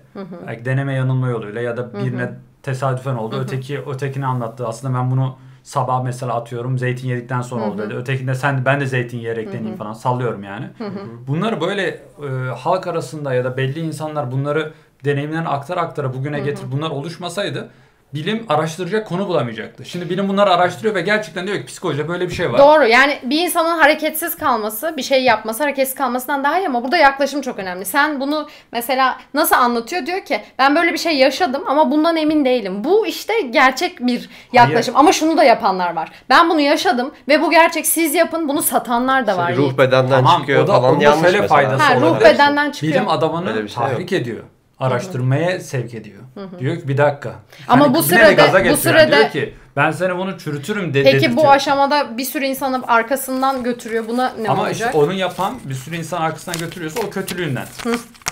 [0.47, 2.29] belki deneme yanılma yoluyla ya da birine
[2.63, 3.39] tesadüfen oldu.
[3.43, 4.67] Öteki ötekini anlattı.
[4.67, 7.93] Aslında ben bunu sabah mesela atıyorum zeytin yedikten sonra oldu dedi.
[7.93, 10.65] Ötekinde sen ben de zeytin yiyerek deneyeyim falan sallıyorum yani.
[11.27, 14.73] Bunları böyle e, halk arasında ya da belli insanlar bunları
[15.05, 17.69] deneyimlerini aktara aktara bugüne getir bunlar oluşmasaydı
[18.13, 19.85] bilim araştıracak konu bulamayacaktı.
[19.85, 22.59] Şimdi bilim bunları araştırıyor ve gerçekten diyor ki psikolojide böyle bir şey var.
[22.59, 26.97] Doğru yani bir insanın hareketsiz kalması bir şey yapması hareketsiz kalmasından daha iyi ama burada
[26.97, 27.85] yaklaşım çok önemli.
[27.85, 32.45] Sen bunu mesela nasıl anlatıyor diyor ki ben böyle bir şey yaşadım ama bundan emin
[32.45, 32.83] değilim.
[32.83, 36.11] Bu işte gerçek bir yaklaşım ama şunu da yapanlar var.
[36.29, 39.55] Ben bunu yaşadım ve bu gerçek siz yapın bunu satanlar da var.
[39.55, 41.47] ruh bedenden Tamam, çıkıyor o da- falan yanlış şöyle mesela.
[41.47, 42.93] faydası Ha, ruh bedenden çıkıyor.
[42.93, 44.43] Bilim adamını bir şey tahrik ediyor.
[44.79, 46.21] Araştırmaya sevk ediyor.
[46.59, 47.35] Diyor ki bir dakika.
[47.67, 51.49] Ama Hani bu sırada- bu sırada- diyor ki ben seni bunu çürütürüm de, Peki bu
[51.49, 54.07] aşamada bir sürü insanı arkasından götürüyor.
[54.07, 54.87] Buna ne Ama olacak?
[54.89, 57.65] işte onu yapan bir sürü insan arkasından götürüyorsa o kötülüğünden.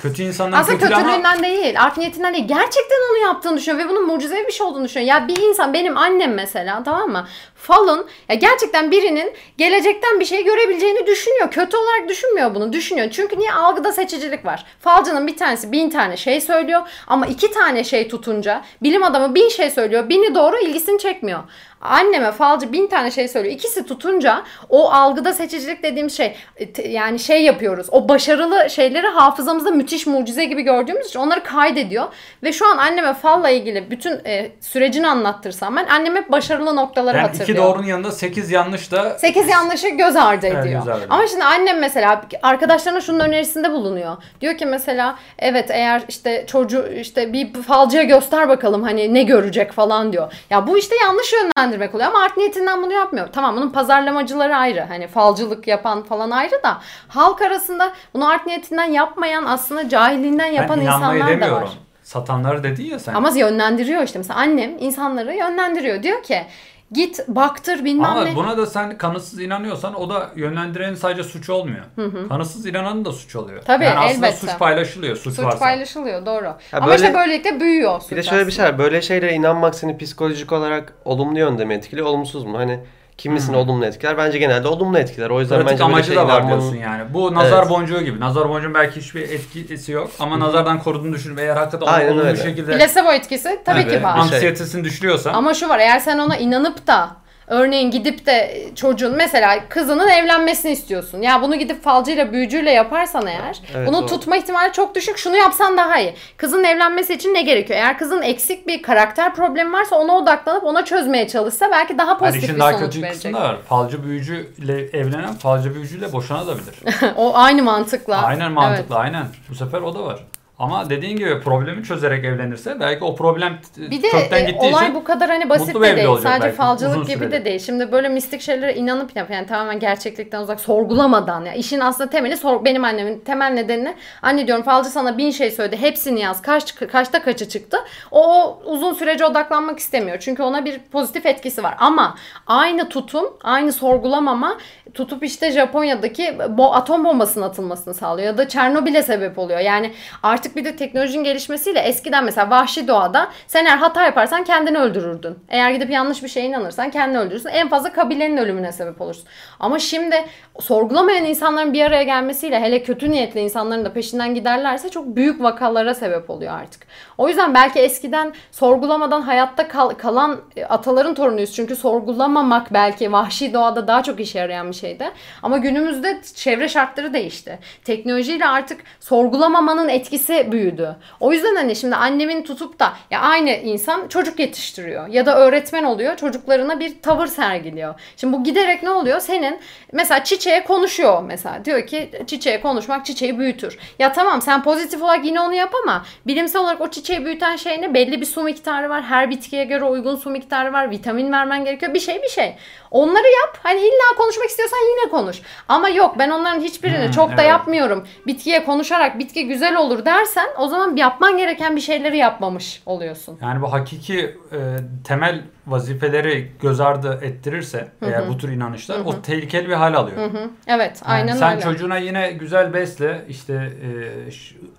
[0.01, 2.47] Kötü insanların Aslında ama kötülüğünden değil, art niyetinden değil.
[2.47, 5.09] Gerçekten onu yaptığını düşünüyor ve bunun mucizevi bir şey olduğunu düşünüyor.
[5.09, 7.27] Ya bir insan, benim annem mesela tamam mı?
[7.55, 11.51] Falın, ya gerçekten birinin gelecekten bir şey görebileceğini düşünüyor.
[11.51, 13.07] Kötü olarak düşünmüyor bunu, düşünüyor.
[13.11, 13.53] Çünkü niye?
[13.53, 14.65] Algıda seçicilik var.
[14.79, 19.49] Falcının bir tanesi bin tane şey söylüyor ama iki tane şey tutunca bilim adamı bin
[19.49, 20.09] şey söylüyor.
[20.09, 21.39] Bini doğru ilgisini çekmiyor.
[21.81, 23.55] Anneme falcı bin tane şey söylüyor.
[23.55, 27.87] İkisi tutunca o algıda seçicilik dediğim şey e, yani şey yapıyoruz.
[27.91, 32.05] O başarılı şeyleri hafızamızda müthiş mucize gibi gördüğümüz için onları kaydediyor.
[32.43, 37.17] Ve şu an anneme falla ilgili bütün e, sürecini anlattırsam ben annem hep başarılı noktaları
[37.17, 37.49] Yani hatırlıyor.
[37.49, 40.79] iki doğrunun yanında 8 yanlış da 8 yanlışı göz ardı Evet, ediyor.
[40.79, 41.11] göz ardı ediyor.
[41.17, 44.17] Ama şimdi annem mesela arkadaşlarına şunun önerisinde bulunuyor.
[44.41, 49.71] Diyor ki mesela evet eğer işte çocuğu işte bir falcıya göster bakalım hani ne görecek
[49.71, 50.33] falan diyor.
[50.49, 51.33] Ya bu işte yanlış
[51.67, 53.27] yönlendirmek oluyor ama art niyetinden bunu yapmıyor.
[53.33, 54.85] Tamam bunun pazarlamacıları ayrı.
[54.87, 56.77] Hani falcılık yapan falan ayrı da
[57.07, 61.69] halk arasında bunu art niyetinden yapmayan aslında cahilliğinden yapan insanlar da var.
[62.03, 63.13] Satanları dedin ya sen.
[63.13, 64.19] Ama yönlendiriyor işte.
[64.19, 66.03] Mesela annem insanları yönlendiriyor.
[66.03, 66.45] Diyor ki
[66.91, 68.35] git baktır bilmem Ama ne.
[68.35, 71.85] buna da sen kanıtsız inanıyorsan o da yönlendirenin sadece suç olmuyor.
[72.29, 73.61] Kanıtsız inananın da suç oluyor.
[73.65, 74.47] Tabii, yani aslında elbette.
[74.47, 75.59] suç paylaşılıyor suç, Suç varsa.
[75.59, 76.53] paylaşılıyor doğru.
[76.73, 78.77] Ama böyle- işte böylelikle büyüyor suç Bir de şöyle bir şey aslında.
[78.79, 78.85] var.
[78.85, 82.57] Böyle şeylere inanmak seni psikolojik olarak olumlu yönde mi etkiliyor, olumsuz mu?
[82.57, 82.79] Hani
[83.17, 84.17] kimisini olumlu etkiler.
[84.17, 85.29] Bence genelde olumlu etkiler.
[85.29, 87.13] O yüzden Pratik bence amacı şey da var diyorsun yani.
[87.13, 87.69] Bu nazar Evet.
[87.69, 88.19] boncuğu gibi.
[88.19, 92.23] Nazar boncuğun belki hiçbir etkisi yok ama nazardan koruduğunu düşün ve eğer hakikaten Aynen olumlu
[92.23, 92.43] bir öyle.
[92.43, 94.15] şekilde Plasebo etkisi tabii Tabii, ki var.
[94.15, 94.35] bir şey.
[94.35, 97.09] anksiyetesini düşürüyorsan Ama şu var eğer sen ona inanıp da
[97.47, 101.21] örneğin gidip de çocuğun mesela kızının evlenmesini istiyorsun.
[101.21, 104.07] Ya bunu gidip falcıyla büyücüyle yaparsan eğer Evet, bunun doğru.
[104.07, 105.17] tutma ihtimali çok düşük.
[105.17, 106.13] Şunu yapsan daha iyi.
[106.37, 107.79] Kızın evlenmesi için ne gerekiyor?
[107.79, 112.19] Eğer kızın eksik bir karakter problemi varsa ona odaklanıp ona çözmeye çalışsa belki daha yani
[112.19, 113.11] pozitif işin bir daha sonuç verecek.
[113.13, 113.57] kısmı da var.
[113.69, 116.75] Falcı büyücüyle evlenen falcı büyücüyle boşanabilir.
[117.15, 118.17] o aynı mantıkla.
[118.23, 119.25] aynen mantıklı aynen.
[119.49, 120.19] Bu sefer o da var.
[120.59, 124.83] Ama dediğin gibi problemi çözerek evlenirse belki o problem Bir de kökten e, gittiği olay
[124.85, 126.07] için bu kadar hani basit mutlu de değil.
[126.07, 127.59] olacak Sadece belki, falcılık gibi de değil.
[127.59, 132.65] Şimdi böyle mistik şeylere inanıp yani tamamen gerçeklikten uzak sorgulamadan ya işin aslında temeli sor,
[132.65, 137.21] benim annemin temel nedeni anne diyorum falcı sana bin şey söyledi hepsini yaz kaç kaçta
[137.21, 137.77] kaçı çıktı?
[138.11, 140.17] O, o uzun sürece odaklanmak istemiyor.
[140.19, 141.75] Çünkü ona bir pozitif etkisi var.
[141.79, 142.15] Ama
[142.47, 144.57] aynı tutum aynı sorgulamama
[144.93, 149.59] tutup işte Japonya'daki bo- atom bombasının atılmasını sağlıyor ya da Çernobil'e sebep oluyor.
[149.59, 149.93] Yani
[150.23, 155.35] artık bir de teknolojinin gelişmesiyle eskiden mesela vahşi doğada sen eğer hata yaparsan kendini öldürürdün.
[155.49, 157.49] Eğer gidip yanlış bir şeye inanırsan kendini öldürürsün.
[157.49, 159.23] En fazla kabilenin ölümüne sebep olursun.
[159.59, 160.15] Ama şimdi
[160.59, 165.93] sorgulamayan insanların bir araya gelmesiyle hele kötü niyetli insanların da peşinden giderlerse çok büyük vakalara
[165.93, 166.87] sebep oluyor artık.
[167.17, 171.53] O yüzden belki eskiden sorgulamadan hayatta kal- kalan e, ataların torunuyuz.
[171.55, 175.11] Çünkü sorgulamamak belki vahşi doğada daha çok işe yarayan bir şeydi.
[175.43, 177.59] Ama günümüzde çevre şartları değişti.
[177.85, 180.95] Teknolojiyle artık sorgulamamanın etkisi büyüdü.
[181.19, 185.83] O yüzden hani şimdi annemin tutup da ya aynı insan çocuk yetiştiriyor ya da öğretmen
[185.83, 187.95] oluyor çocuklarına bir tavır sergiliyor.
[188.17, 189.19] Şimdi bu giderek ne oluyor?
[189.19, 189.59] Senin
[189.91, 191.65] mesela çiçeğe konuşuyor mesela.
[191.65, 193.77] Diyor ki çiçeğe konuşmak çiçeği büyütür.
[193.99, 197.81] Ya tamam sen pozitif olarak yine onu yap ama bilimsel olarak o çiçeği büyüten şey
[197.81, 197.93] ne?
[197.93, 199.03] Belli bir su miktarı var.
[199.03, 200.91] Her bitkiye göre uygun su miktarı var.
[200.91, 201.93] Vitamin vermen gerekiyor.
[201.93, 202.55] Bir şey bir şey.
[202.91, 203.59] Onları yap.
[203.63, 205.41] Hani illa konuşmak istiyorsan yine konuş.
[205.67, 207.49] Ama yok ben onların hiçbirini Hmm, çok da evet.
[207.49, 208.07] yapmıyorum.
[208.27, 213.37] Bitkiye konuşarak bitki güzel olur dersen o zaman yapman gereken bir şeyleri yapmamış oluyorsun.
[213.41, 214.57] Yani bu hakiki e,
[215.03, 220.17] temel vazifeleri göz ardı ettirirse eğer bu tür inanışlar o tehlikeli bir hal alıyor.
[220.17, 220.49] Hı hı.
[220.67, 221.61] Evet Yani aynen sen öyle.
[221.61, 223.89] çocuğuna yine güzel besle, işte e,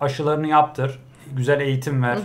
[0.01, 0.99] aşılarını yaptır,
[1.33, 2.19] güzel eğitim ver,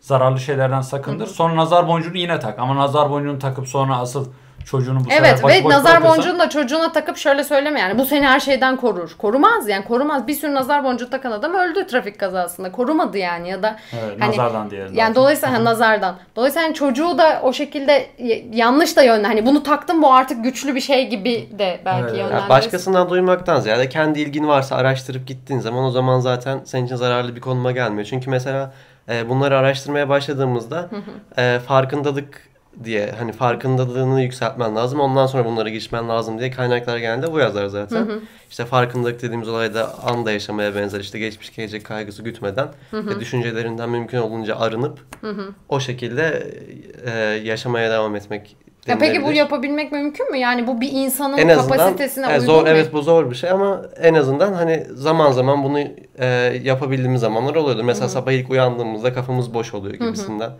[0.00, 1.26] zararlı şeylerden sakındır.
[1.26, 2.58] Sonra nazar boncuğunu yine tak.
[2.58, 4.26] Ama nazar boncuğunu takıp sonra asıl
[4.66, 8.04] çocuğunu bu sefer Evet ve nazar bırakırsan- boncuğunu da çocuğuna takıp şöyle söyleme yani bu
[8.04, 9.14] seni her şeyden korur.
[9.18, 10.26] Korumaz yani korumaz.
[10.26, 12.72] Bir sürü nazar boncuğu takan adam öldü trafik kazasında.
[12.72, 14.94] Korumadı yani ya da Evet, hani- nazardan diyelim.
[14.94, 16.16] yani dolayısıyla hani nazardan.
[16.36, 18.06] Dolayısıyla hani çocuğu da o şekilde
[18.52, 19.26] yanlış da yönle.
[19.26, 22.10] Hani bunu taktım bu artık güçlü bir şey gibi de belki Evet.
[22.12, 22.48] Ya yönlendirirsin.
[22.48, 27.36] başkasından duymaktan ziyade kendi ilgin varsa araştırıp gittiğin zaman o zaman zaten senin için zararlı
[27.36, 28.04] bir konuma gelmiyor.
[28.10, 28.72] Çünkü mesela
[29.08, 30.88] e, bunları araştırmaya başladığımızda
[31.38, 32.51] e, farkındalık
[32.84, 35.00] diye hani farkındalığını yükseltmen lazım.
[35.00, 38.06] Ondan sonra bunları geçmen lazım diye kaynaklar genelde bu yazar zaten.
[38.50, 41.00] İşte farkındalık dediğimiz olayda anda yaşamaya benzer.
[41.00, 44.98] İşte geçmiş gelecek kaygısı gütmeden ve düşüncelerinden mümkün olunca arınıp
[45.68, 46.50] o şekilde
[47.04, 47.10] e,
[47.44, 50.38] yaşamaya devam etmek Ya peki bu yapabilmek mümkün mü?
[50.38, 52.68] Yani bu bir insanın en azından kapasitesine e, uygun zor mu?
[52.68, 55.78] evet bu zor bir şey ama en azından hani zaman zaman bunu
[56.18, 56.26] e,
[56.62, 57.84] yapabildiğimiz zamanlar oluyordur.
[57.84, 60.50] Mesela sabah ilk uyandığımızda kafamız boş oluyor gibisinden.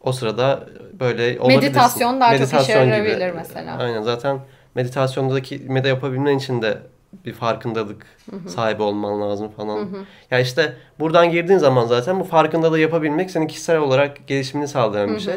[0.00, 0.66] O sırada
[1.00, 1.64] böyle olabilirsin.
[1.72, 2.94] Meditasyon daha çok işe Meditasyon gibi.
[2.94, 3.76] yarayabilir mesela.
[3.78, 4.38] Aynen zaten
[4.74, 6.78] meditasyondaki mede yapabilmen için de
[7.26, 8.06] bir farkındalık
[8.46, 9.88] sahibi olman lazım falan.
[10.30, 15.20] Ya işte buradan girdiğin zaman zaten bu farkındalığı yapabilmek senin kişisel olarak gelişimini sağlayan bir
[15.20, 15.34] şey.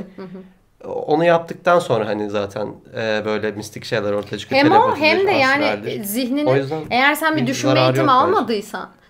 [0.84, 4.62] Onu yaptıktan sonra hani zaten e, böyle mistik şeyler ortaya çıkıyor.
[4.62, 6.50] Hem o hem de yani zihnini
[6.90, 8.08] eğer sen bir düşünme eğitimi yok
[8.42, 8.56] bence.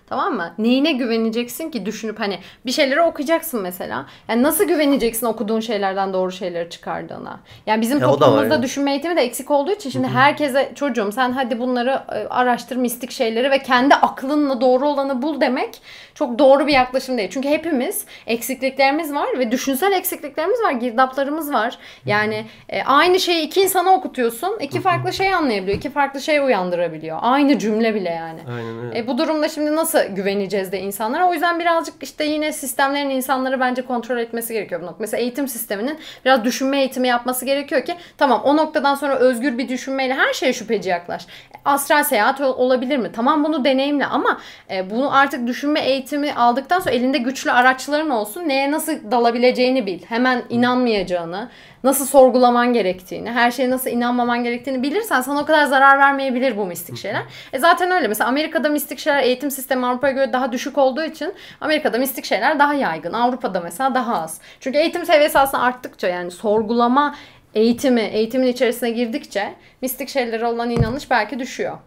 [0.08, 0.54] Tamam mı?
[0.58, 4.06] Neyine güveneceksin ki düşünüp hani bir şeyleri okuyacaksın mesela.
[4.28, 7.40] Yani nasıl güveneceksin okuduğun şeylerden doğru şeyleri çıkardığına?
[7.66, 8.62] Yani bizim Ya toplumumuzda yani.
[8.62, 13.10] düşünme eğitimi de eksik olduğu için şimdi herkese çocuğum sen hadi bunları e, araştır mistik
[13.10, 15.80] şeyleri ve kendi aklınla doğru olanı bul demek
[16.14, 17.30] çok doğru bir yaklaşım değil.
[17.32, 21.78] Çünkü hepimiz eksikliklerimiz var ve düşünsel eksikliklerimiz var, girdaplarımız var.
[22.06, 27.18] Yani e, aynı şeyi iki insana okutuyorsun, iki farklı şey anlayabiliyor, iki farklı şey uyandırabiliyor.
[27.22, 28.40] Aynı cümle bile yani.
[28.56, 28.98] Aynen öyle.
[28.98, 31.28] E, bu durumda şimdi nasıl güveneceğiz de insanlara?
[31.28, 34.96] O yüzden birazcık işte yine sistemlerin insanları bence kontrol etmesi gerekiyor bu nokta.
[35.00, 39.68] Mesela eğitim sisteminin biraz düşünme eğitimi yapması gerekiyor ki tamam o noktadan sonra özgür bir
[39.68, 41.22] düşünmeyle her şeye şüpheci yaklaş.
[41.24, 43.10] E, Astral seyahat ol- olabilir mi?
[43.16, 48.48] Tamam bunu deneyimle ama e, bunu artık düşünme eğitimi aldıktan sonra elinde güçlü araçların olsun.
[48.48, 50.02] Neye nasıl dalabileceğini bil.
[50.08, 51.48] Hemen inanmayacağını,
[51.84, 56.66] nasıl sorgulaman gerektiğini, her şeye nasıl inanmaman gerektiğini bilirsen sana o kadar zarar vermeyebilir bu
[56.66, 57.22] mistik şeyler.
[57.52, 58.08] E zaten öyle.
[58.08, 62.58] Mesela Amerika'da mistik şeyler eğitim sistemi Avrupa'ya göre daha düşük olduğu için Amerika'da mistik şeyler
[62.58, 63.12] daha yaygın.
[63.12, 64.40] Avrupa'da mesela daha az.
[64.60, 67.14] Çünkü eğitim seviyesi aslında arttıkça yani sorgulama
[67.54, 71.78] eğitimi, eğitimin içerisine girdikçe mistik şeylere olan inanış belki düşüyor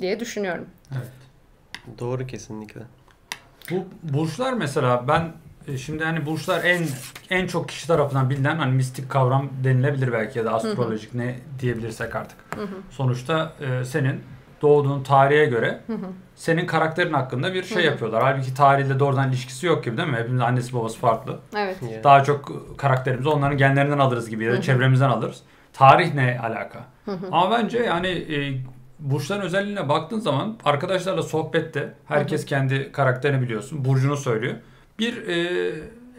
[0.00, 0.66] diye düşünüyorum.
[1.98, 2.80] Doğru kesinlikle.
[3.70, 5.32] Bu burçlar mesela ben
[5.68, 6.82] e, şimdi hani burçlar en
[7.30, 12.14] en çok kişi tarafından bilinen hani mistik kavram denilebilir belki ya da astrolojik ne diyebilirsek
[12.16, 12.38] artık.
[12.90, 14.20] Sonuçta e, senin
[14.62, 15.80] doğduğun tarihe göre
[16.36, 18.22] senin karakterin hakkında bir şey yapıyorlar.
[18.22, 20.16] Halbuki tarihle doğrudan ilişkisi yok gibi değil mi?
[20.16, 21.38] Hepimizin annesi babası farklı.
[21.56, 21.76] Evet.
[21.82, 22.04] Yani.
[22.04, 25.42] Daha çok karakterimizi onların genlerinden alırız gibi ya da çevremizden alırız.
[25.72, 26.78] Tarih ne alaka?
[27.32, 28.60] Ama bence yani e,
[28.98, 33.84] burçların özelliğine baktığın zaman arkadaşlarla sohbette herkes kendi karakterini biliyorsun.
[33.84, 34.54] Burcunu söylüyor.
[34.98, 35.72] Bir e,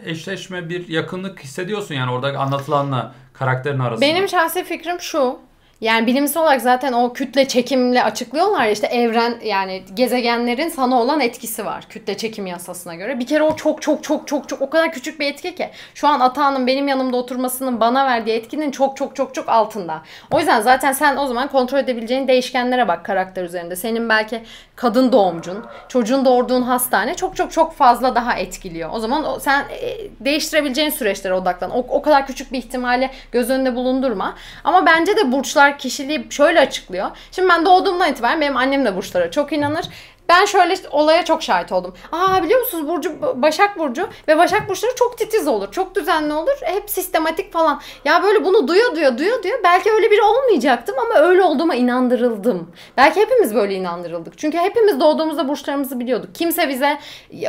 [0.05, 4.05] eşleşme, bir yakınlık hissediyorsun yani orada anlatılanla karakterin arasında.
[4.05, 5.39] Benim şahsi fikrim şu.
[5.81, 11.19] Yani bilimsel olarak zaten o kütle çekimle açıklıyorlar ya işte evren yani gezegenlerin sana olan
[11.19, 13.19] etkisi var kütle çekim yasasına göre.
[13.19, 16.07] Bir kere o çok çok çok çok çok o kadar küçük bir etki ki şu
[16.07, 20.01] an Atağan'ın benim yanımda oturmasının bana verdiği etkinin çok çok çok çok altında.
[20.31, 23.75] O yüzden zaten sen o zaman kontrol edebileceğin değişkenlere bak karakter üzerinde.
[23.75, 24.43] Senin belki
[24.75, 28.89] kadın doğumcun, çocuğun doğurduğun hastane çok çok çok fazla daha etkiliyor.
[28.93, 31.71] O zaman sen e, değiştirebileceğin süreçlere odaklan.
[31.71, 34.35] O, o kadar küçük bir ihtimali göz önünde bulundurma.
[34.63, 37.07] Ama bence de burçlar kişiliği şöyle açıklıyor.
[37.31, 39.85] Şimdi ben doğduğumdan itibaren benim annem de burçlara çok inanır.
[40.29, 41.93] Ben şöyle olaya çok şahit oldum.
[42.11, 45.71] Aa biliyor musunuz Burcu Başak Burcu ve Başak Burçları çok titiz olur.
[45.71, 46.57] Çok düzenli olur.
[46.61, 47.81] Hep sistematik falan.
[48.05, 52.71] Ya böyle bunu duya duya duya duya belki öyle biri olmayacaktım ama öyle olduğuma inandırıldım.
[52.97, 54.37] Belki hepimiz böyle inandırıldık.
[54.37, 56.35] Çünkü hepimiz doğduğumuzda burçlarımızı biliyorduk.
[56.35, 56.97] Kimse bize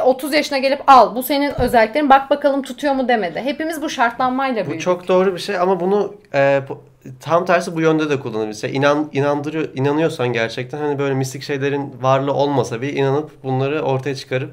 [0.04, 3.40] 30 yaşına gelip al bu senin özelliklerin bak bakalım tutuyor mu demedi.
[3.44, 4.84] Hepimiz bu şartlanmayla Bu büyüdük.
[4.84, 6.80] çok doğru bir şey ama bunu e, bu-
[7.20, 8.74] tam tersi bu yönde de kullanabilirsin.
[8.74, 14.50] İnan, inandırıyor, inanıyorsan gerçekten hani böyle mistik şeylerin varlığı olmasa bir inanıp bunları ortaya çıkarıp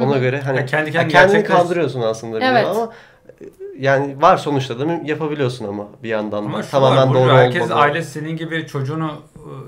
[0.00, 2.66] ona göre hani Ya kendi ya kendini kendini gerçekleş- kandırıyorsun aslında bir Evet.
[2.66, 2.92] ama
[3.40, 3.44] e,
[3.78, 6.48] yani var sonuçta da yapabiliyorsun ama bir yandan da.
[6.48, 7.80] Ama Tamamen var, doğru herkes olmalı.
[7.80, 9.10] ailesi senin gibi çocuğunu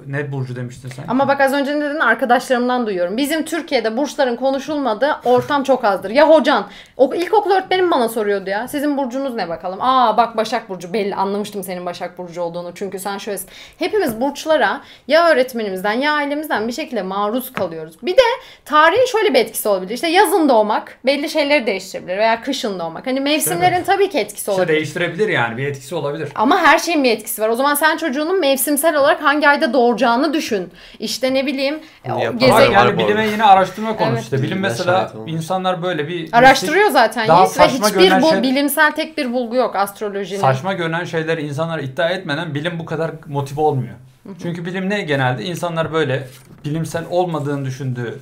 [0.07, 1.05] ne burcu demiştin sen?
[1.09, 3.17] Ama bak az önce ne dedin arkadaşlarımdan duyuyorum.
[3.17, 6.11] Bizim Türkiye'de burçların konuşulmadığı ortam çok azdır.
[6.11, 8.69] Ya hocan, o ilkokul öğretmenim bana soruyordu ya.
[8.69, 9.79] Sizin burcunuz ne bakalım?
[9.83, 12.73] Aa bak Başak Burcu belli anlamıştım senin Başak Burcu olduğunu.
[12.75, 13.49] Çünkü sen şöylesin.
[13.79, 17.95] Hepimiz burçlara ya öğretmenimizden ya ailemizden bir şekilde maruz kalıyoruz.
[18.03, 18.23] Bir de
[18.65, 19.95] tarihin şöyle bir etkisi olabilir.
[19.95, 23.07] İşte yazın doğmak belli şeyleri değiştirebilir veya kışın doğmak.
[23.07, 24.69] Hani mevsimlerin tabii ki etkisi İşte olabilir.
[24.77, 26.29] değiştirebilir yani bir etkisi olabilir.
[26.35, 27.49] Ama her şeyin bir etkisi var.
[27.49, 30.71] O zaman sen çocuğunun mevsimsel olarak hangi ayda doğuracağını düşün.
[30.99, 34.23] İşte ne bileyim o Yapan geze- Ama var yani bilime yine araştırma konusu Evet.
[34.23, 34.43] işte.
[34.43, 39.19] Bilim mesela insanlar böyle bir araştırıyor zaten Daha Yiğit ve hiçbir bu şey- bilimsel tek
[39.19, 40.41] bir bulgu yok astrolojinin.
[40.41, 43.95] saçma görünen şeyleri insanlar iddia etmeden bilim bu kadar motive olmuyor.
[44.43, 45.45] Çünkü bilim ne genelde?
[45.45, 46.29] insanlar böyle
[46.65, 48.19] bilimsel olmadığını düşündüğü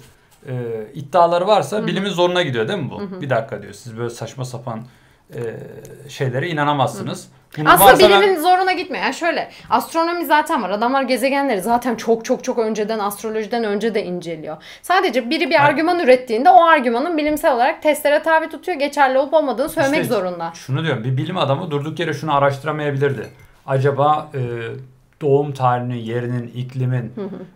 [0.48, 0.52] e,
[0.94, 3.20] iddiaları varsa bilimin zoruna gidiyor değil mi bu?
[3.20, 3.72] Bir dakika diyor.
[3.72, 4.80] Siz böyle saçma sapan
[5.34, 5.40] e,
[6.08, 7.28] şeylere inanamazsınız.
[7.58, 9.04] Bunun Aslında varsa ben- bilimin zoruna gitmiyor.
[9.04, 10.70] Yani şöyle astronomi zaten var.
[10.70, 14.56] Adamlar gezegenleri zaten çok çok çok önceden astrolojiden önce de inceliyor.
[14.82, 15.60] Sadece biri bir Evet.
[15.60, 18.78] argüman ürettiğinde o argümanın bilimsel olarak testlere tabi tutuyor.
[18.78, 20.50] Geçerli olup olmadığını söylemek İşte zorunda.
[20.54, 23.26] Şunu diyorum bir bilim adamı durduk yere şunu araştıramayabilirdi.
[23.66, 24.40] Acaba e,
[25.22, 27.12] doğum tarihinin, yerinin, iklimin,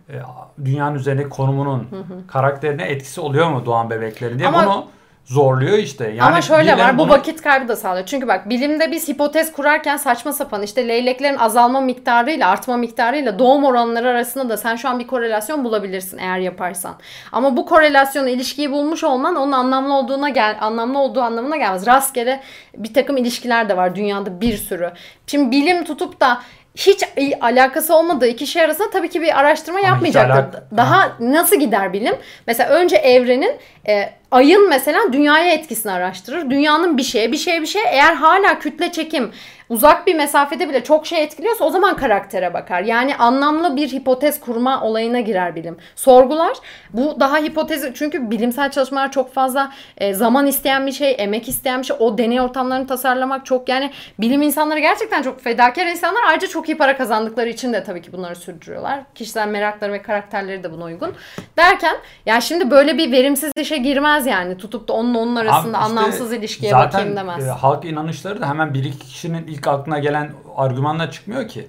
[0.09, 0.13] e,
[0.65, 1.87] dünyanın üzerindeki konumunun
[2.27, 4.85] karakterine etkisi oluyor mu doğan bebeklerin diye Ama- bunu
[5.25, 6.03] zorluyor işte.
[6.03, 8.05] Yani Ama şöyle var bu bunu- vakit kaybı da sağlıyor.
[8.05, 13.63] Çünkü bak bilimde biz hipotez kurarken saçma sapan işte leyleklerin azalma miktarıyla artma miktarıyla doğum
[13.63, 16.95] oranları arasında da sen şu an bir korelasyon bulabilirsin eğer yaparsan.
[17.31, 21.87] Ama bu korelasyonu ilişkiyi bulmuş olman onun anlamlı olduğuna gel anlamlı olduğu anlamına gelmez.
[21.87, 22.41] Rastgele
[22.77, 24.91] bir takım ilişkiler de var dünyada bir sürü.
[25.27, 26.41] Şimdi bilim tutup da
[26.75, 27.03] hiç
[27.41, 30.33] alakası olmadığı iki şey arasında tabii ki bir araştırma Ama yapmayacaktır.
[30.33, 32.15] alak- Daha nasıl gider bilim?
[32.47, 33.55] Mesela önce evrenin
[33.87, 36.49] e, ayın mesela dünyaya etkisini araştırır.
[36.49, 39.31] Dünyanın bir şeye bir şeye bir şeye eğer hala kütle çekim
[39.73, 42.81] uzak bir mesafede bile çok şey etkiliyorsa o zaman karaktere bakar.
[42.81, 45.77] Yani anlamlı bir hipotez kurma olayına girer bilim.
[45.95, 46.57] Sorgular.
[46.93, 51.79] Bu daha hipotezi çünkü bilimsel çalışmalar çok fazla e, zaman isteyen bir şey, emek isteyen
[51.79, 51.97] bir şey.
[51.99, 56.21] O deney ortamlarını tasarlamak çok yani bilim insanları gerçekten çok fedakar insanlar.
[56.29, 58.99] Ayrıca çok iyi para kazandıkları için de tabii ki bunları sürdürüyorlar.
[59.15, 61.13] Kişisel merakları ve karakterleri de buna uygun.
[61.57, 64.57] Derken ya şimdi böyle bir verimsiz işe girmez yani.
[64.57, 67.47] Tutup da onun onun arasında Abi işte anlamsız ilişkiye bakayım demez.
[67.47, 71.67] e, halk inanışları da hemen bir iki kişinin ilk aklına gelen argümanla çıkmıyor ki.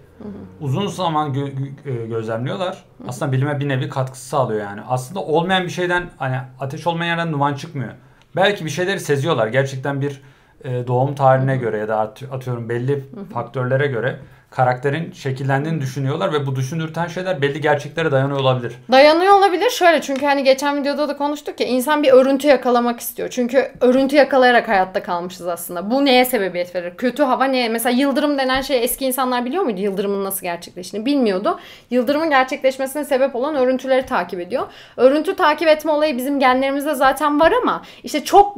[0.61, 1.53] Uzun zaman gö-
[1.85, 2.85] gö- e, gözlemliyorlar.
[3.09, 4.81] Aslında bilime bir nevi katkısı sağlıyor yani.
[4.89, 7.91] Aslında olmayan bir şeyden hani ateş olmayan yerden duman çıkmıyor.
[8.37, 9.47] Belki bir şeyleri seziyorlar.
[9.47, 10.23] Gerçekten bir
[10.65, 14.19] e, doğum tarihine göre ya da at- atıyorum belli faktörlere göre
[14.57, 18.73] karakterin şekillendiğini düşünüyorlar ve bu düşündürten şeyler belli gerçeklere dayanıyor olabilir.
[18.93, 23.29] Dayanıyor olabilir şöyle çünkü hani geçen videoda da konuştuk ya insan bir örüntü yakalamak istiyor.
[23.29, 25.91] Çünkü örüntü yakalayarak hayatta kalmışız aslında.
[25.91, 26.97] Bu neye sebebiyet verir?
[26.97, 27.69] Kötü hava neye?
[27.69, 31.07] Mesela yıldırım denen şey eski insanlar biliyor muydu yıldırımın nasıl gerçekleştiğini?
[31.07, 31.59] Bilmiyordu.
[31.91, 34.67] Yıldırımın gerçekleşmesine sebep olan örüntüleri takip ediyor.
[34.97, 38.57] Örüntü takip etme olayı bizim genlerimizde zaten var ama işte çok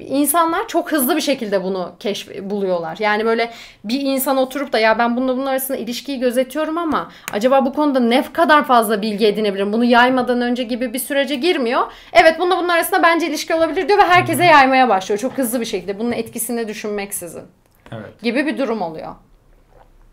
[0.00, 2.96] insanlar çok hızlı bir şekilde bunu keşf buluyorlar.
[3.00, 3.50] Yani böyle
[3.84, 8.00] bir insan oturup da ya ben bununla bunun arasında ilişkiyi gözetiyorum ama acaba bu konuda
[8.00, 9.72] ne kadar fazla bilgi edinebilirim?
[9.72, 11.82] Bunu yaymadan önce gibi bir sürece girmiyor.
[12.12, 15.18] Evet bununla bunun arasında bence ilişki olabilir diyor ve herkese yaymaya başlıyor.
[15.18, 17.42] Çok hızlı bir şekilde bunun etkisini düşünmeksizin
[17.92, 18.22] Evet.
[18.22, 19.14] gibi bir durum oluyor.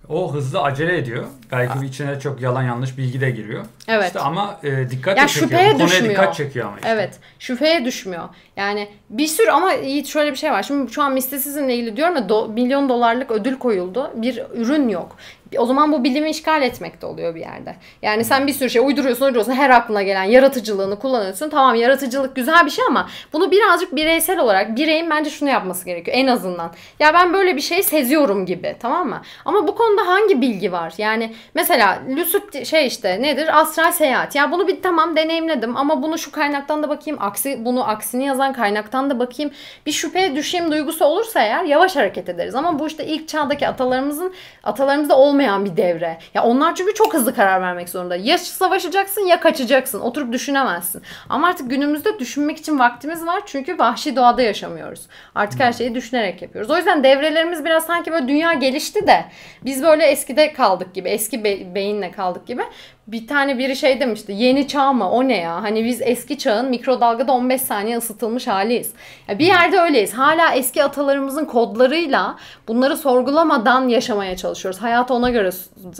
[0.10, 1.26] O hızlı acele ediyor.
[1.52, 3.66] Belki bir içine çok yalan yanlış bilgi de giriyor.
[3.88, 4.06] Evet.
[4.08, 5.50] İşte ama e, dikkat Ya çekiyor.
[5.50, 6.14] şüpheye konuya düşmüyor.
[6.14, 6.90] dikkat çekiyor ama işte.
[6.90, 7.20] Evet.
[7.40, 8.24] Şüpheye düşmüyor.
[8.58, 10.64] Yani bir sürü ama Yiğit şöyle bir şey var.
[10.64, 14.12] Şimdi şu an mistisizmle ilgili diyorum ya do- milyon dolarlık ödül koyuldu.
[14.16, 15.16] Bir ürün yok.
[15.58, 17.76] O zaman bu bilimi işgal etmek de oluyor bir yerde.
[18.02, 19.52] Yani sen bir sürü şey uyduruyorsun, uyduruyorsun.
[19.54, 21.50] Her aklına gelen yaratıcılığını kullanıyorsun.
[21.50, 26.18] Tamam yaratıcılık güzel bir şey ama bunu birazcık bireysel olarak bireyin bence şunu yapması gerekiyor
[26.18, 26.72] en azından.
[27.00, 29.22] Ya ben böyle bir şey seziyorum gibi tamam mı?
[29.46, 30.94] Ama bu konuda hangi bilgi var?
[30.98, 33.60] Yani mesela lucid şey işte nedir?
[33.60, 34.36] Astral seyahat.
[34.36, 37.20] Ya bunu bir tamam deneyimledim ama bunu şu kaynaktan da bakayım.
[37.22, 39.52] Aksi bunu aksini yazan kaynaktan da bakayım.
[39.86, 42.56] Bir şüpheye düşeyim duygusu olursa eğer yavaş hareket ederiz.
[42.56, 46.18] Ama bu işte ilk çağdaki atalarımızın atalarımızda olmayan bir devre.
[46.34, 48.16] Ya onlar çünkü çok hızlı karar vermek zorunda.
[48.16, 50.00] Ya savaşacaksın ya kaçacaksın.
[50.00, 51.02] Oturup düşünemezsin.
[51.30, 53.42] Ama artık günümüzde düşünmek için vaktimiz var.
[53.46, 55.02] Çünkü vahşi doğada yaşamıyoruz.
[55.36, 56.72] Artık her şeyi düşünerek yapıyoruz.
[56.72, 59.26] O yüzden devrelerimiz biraz sanki böyle dünya gelişti de
[59.66, 61.10] biz böyle eskide kaldık gibi.
[61.10, 62.64] Eski be- beyinle kaldık gibi.
[63.08, 64.32] Bir tane biri şey demişti.
[64.32, 65.10] Yeni çağ mı?
[65.10, 65.64] O ne ya?
[65.64, 68.94] Hani biz eski çağın mikrodalgada 15 saniye ısıtılmış haliyiz.
[69.28, 70.14] Ya bir yerde öyleyiz.
[70.14, 72.36] Hala eski atalarımızın kodlarıyla
[72.68, 74.82] bunları sorgulamadan yaşamaya çalışıyoruz.
[74.82, 75.50] Hayatı ona göre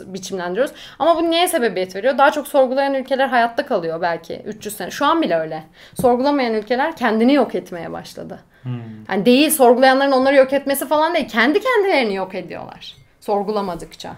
[0.06, 0.74] biçimlendiriyoruz.
[0.98, 2.18] Ama bu neye sebebiyet veriyor?
[2.18, 4.90] Daha çok sorgulayan ülkeler hayatta kalıyor belki 300 sene.
[4.90, 5.64] Şu an bile öyle.
[6.00, 8.40] Sorgulamayan ülkeler kendini yok etmeye başladı.
[9.08, 11.28] Yani değil sorgulayanların onları yok etmesi falan değil.
[11.28, 12.94] Kendi kendilerini yok ediyorlar.
[13.20, 14.12] Sorgulamadıkça.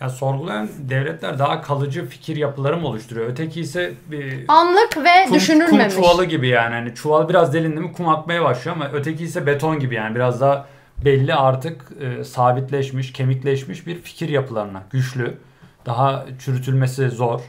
[0.00, 3.26] Ya sorgulayan devletler daha kalıcı fikir yapıları mı oluşturuyor?
[3.26, 5.94] Öteki ise bir Anlık ve kum, kum düşünülmemiş.
[5.94, 6.74] çuvalı gibi yani.
[6.74, 10.14] Hani çuval biraz delindi mi kum akmaya başlıyor ama öteki ise beton gibi yani.
[10.14, 10.66] Biraz daha
[11.04, 14.82] belli artık e, sabitleşmiş, kemikleşmiş bir fikir yapılarına.
[14.90, 15.34] Güçlü,
[15.86, 17.40] daha çürütülmesi zor,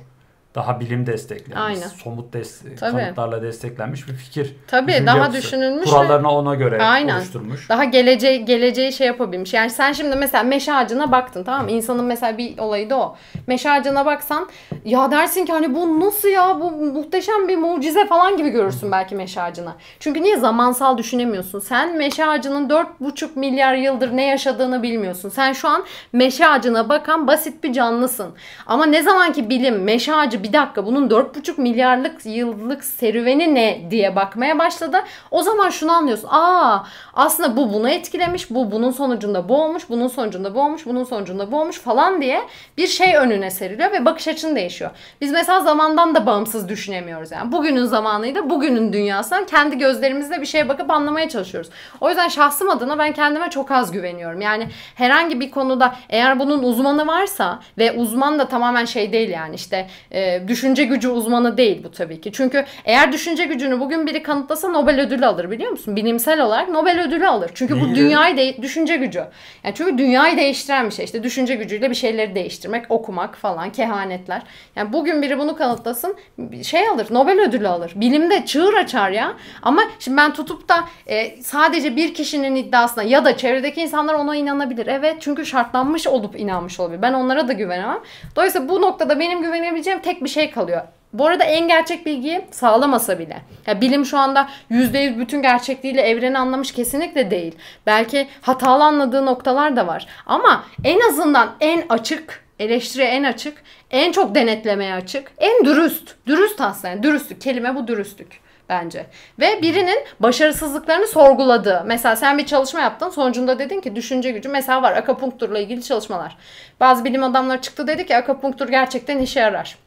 [0.56, 1.88] daha bilim desteklenmiş, Aynen.
[1.88, 2.92] somut des- Tabii.
[2.98, 4.56] kanıtlarla desteklenmiş bir fikir.
[4.68, 5.38] Tabii, daha yapısı.
[5.42, 7.16] düşünülmüş ve- Kurallarını ona göre Aynen.
[7.18, 7.70] oluşturmuş.
[7.70, 9.54] Daha geleceği, geleceği şey yapabilmiş.
[9.54, 11.72] Yani sen şimdi mesela meşe ağacına baktın tamam mı?
[11.72, 13.16] İnsanın mesela bir olayı da o.
[13.48, 14.48] Meşe ağacına baksan
[14.86, 19.16] ya dersin ki hani bu nasıl ya bu muhteşem bir mucize falan gibi görürsün belki
[19.16, 19.76] meşe ağacına.
[20.00, 21.60] Çünkü niye zamansal düşünemiyorsun?
[21.60, 25.30] Sen meşe ağacının 4,5 milyar yıldır ne yaşadığını bilmiyorsun.
[25.30, 28.28] Sen şu an meşe ağacına bakan basit bir canlısın.
[28.68, 33.82] Ama ne zaman ki bilim meşe ağacı bir dakika bunun 4,5 milyarlık yıllık serüveni ne
[33.92, 34.98] diye bakmaya başladı.
[35.32, 36.28] O zaman şunu anlıyorsun.
[36.32, 38.50] Aa aslında bu bunu etkilemiş.
[38.50, 39.90] Bu bunun sonucunda bu olmuş.
[39.90, 40.86] Bunun sonucunda bu olmuş.
[40.86, 42.42] Bunun sonucunda bu olmuş falan diye
[42.78, 44.92] bir şey önüne seriliyor ve bakış açın değişiyor.
[45.22, 47.52] Biz mesela zamandan da bağımsız düşünemiyoruz yani.
[47.52, 51.72] Bugünün zamanıyla bugünün dünyasından kendi gözlerimizle bir şeye bakıp anlamaya çalışıyoruz.
[52.02, 54.42] O yüzden şahsım adına ben kendime çok az güveniyorum.
[54.42, 59.56] Yani herhangi bir konuda eğer bunun uzmanı varsa ve uzman da tamamen şey değil yani
[59.56, 62.32] işte e, e, düşünce gücü uzmanı değil bu tabii ki.
[62.32, 65.96] Çünkü eğer düşünce gücünü bugün biri kanıtlasa Nobel ödülü alır biliyor musun?
[65.96, 67.52] Bilimsel olarak Nobel ödülü alır.
[67.54, 69.24] Çünkü bu dünyayı de düşünce gücü.
[69.64, 71.06] Yani çünkü dünyayı değiştiren bir şey.
[71.06, 74.42] İşte düşünce gücüyle bir şeyleri değiştirmek, okumak falan, kehanetler.
[74.76, 76.16] Yani bugün biri bunu kanıtlasın
[76.64, 77.92] şey alır, Nobel ödülü alır.
[77.96, 79.34] Bilimde çığır açar ya.
[79.62, 80.76] Ama şimdi ben tutup da
[81.08, 84.88] e, sadece bir kişinin iddiasına ya da çevredeki insanlar ona inanabilir.
[84.88, 87.02] Evet çünkü şartlanmış olup inanmış olabilir.
[87.02, 88.00] Ben onlara da güvenemem.
[88.36, 90.82] Dolayısıyla bu noktada benim güvenebileceğim tek bir şey kalıyor.
[91.14, 93.42] Bu arada en gerçek bilgiyi sağlamasa bile.
[93.68, 97.56] Ya bilim şu anda %100 bütün gerçekliğiyle evreni anlamış kesinlikle değil.
[97.86, 100.08] Belki hatalı anladığı noktalar da var.
[100.26, 106.16] Ama en azından en açık, eleştiriye en açık, en çok denetlemeye açık, en dürüst.
[106.28, 107.04] Dürüst aslında.
[107.04, 107.42] Dürüstlük.
[107.42, 109.06] Kelime bu dürüstlük bence.
[109.40, 111.84] Ve birinin başarısızlıklarını sorguladığı.
[111.86, 113.10] Mesela sen bir çalışma yaptın.
[113.10, 114.50] Sonucunda dedin ki düşünce gücü.
[114.50, 116.38] Mesela var akapunkturla ilgili çalışmalar.
[116.80, 119.85] Bazı bilim adamları çıktı dedi ki akapunktur gerçekten işe yarar.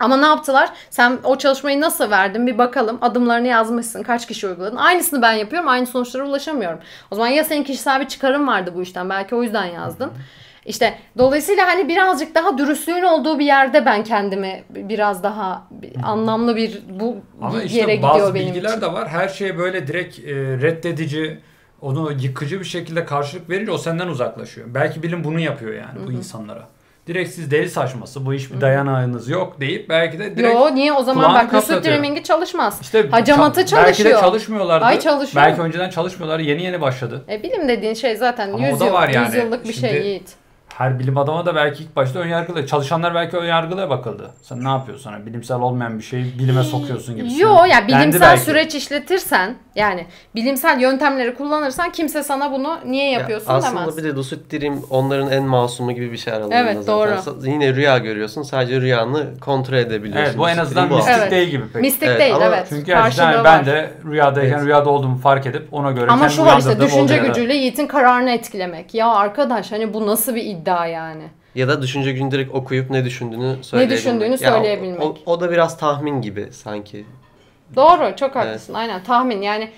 [0.00, 0.70] Ama ne yaptılar?
[0.90, 2.98] Sen o çalışmayı nasıl verdin bir bakalım.
[3.00, 4.02] Adımlarını yazmışsın.
[4.02, 4.76] Kaç kişi uyguladın?
[4.76, 5.68] Aynısını ben yapıyorum.
[5.68, 6.78] Aynı sonuçlara ulaşamıyorum.
[7.10, 9.10] O zaman ya senin kişisel bir çıkarın vardı bu işten.
[9.10, 10.10] Belki o yüzden yazdın.
[10.66, 15.62] İşte dolayısıyla hani birazcık daha dürüstlüğün olduğu bir yerde ben kendimi biraz daha
[16.02, 18.80] anlamlı bir bu Ama yere işte gidiyor bazı benim bilgiler için.
[18.80, 19.08] de var.
[19.08, 21.40] Her şeye böyle direkt e, reddedici,
[21.80, 24.66] onu yıkıcı bir şekilde karşılık verince o senden uzaklaşıyor.
[24.74, 26.68] Belki bilim bunu yapıyor yani bu insanlara.
[27.10, 30.92] Direkt siz deli saçması, bu iş bir dayanağınız yok deyip belki de direkt Yo niye
[30.92, 31.84] o zaman kulağını bak Lucid kapatıyor.
[31.94, 32.78] Dreaming'i çalışmaz.
[32.80, 34.20] işte Hacamatı ça- Belki de çalışıyor.
[34.20, 34.84] çalışmıyorlardı.
[34.84, 35.44] Ay çalışıyor.
[35.44, 36.38] Belki önceden çalışmıyorlar.
[36.38, 37.24] Yeni yeni başladı.
[37.28, 39.26] E bilim dediğin şey zaten Ama o 100 da yıl, var yani.
[39.26, 40.39] 100 yıllık bir şey Şimdi- Yiğit.
[40.80, 42.66] Her bilim adama da belki ilk başta önyargılı.
[42.66, 44.30] Çalışanlar belki önyargılıya bakıldı.
[44.42, 45.12] Sen ne yapıyorsun?
[45.12, 47.38] Hani bilimsel olmayan bir şeyi bilime sokuyorsun gibi.
[47.38, 53.56] Yo ya bilimsel süreç işletirsen yani bilimsel yöntemleri kullanırsan kimse sana bunu niye yapıyorsun Ya
[53.56, 53.96] aslında demez.
[53.96, 56.86] bir de Lucid Dream onların en masumu gibi bir şey aralarında Evet, zaten.
[56.86, 57.46] doğru.
[57.50, 58.42] Yine rüya görüyorsun.
[58.42, 60.24] Sadece rüyanı kontrol edebiliyorsun.
[60.24, 60.96] Evet bu en azından bu.
[60.96, 61.30] mistik Evet.
[61.30, 61.82] değil gibi pek.
[61.82, 62.66] Mistik Evet, değil ama evet.
[62.68, 64.64] Çünkü gerçekten ben de rüyadayken Evet.
[64.64, 68.94] rüyada olduğumu fark edip ona göre Ama şu var işte düşünce gücüyle Yiğit'in kararını etkilemek.
[68.94, 71.22] Ya arkadaş hani bu nasıl bir iddia yani?
[71.54, 73.98] Ya da düşünce gücünü direkt okuyup ne düşündüğünü söyleyebilmek.
[73.98, 75.02] düşündüğünü Ya o- söyleyebilmek.
[75.02, 77.06] O, o da biraz tahmin gibi sanki.
[77.76, 79.70] Doğru çok haklısın aynen tahmin yani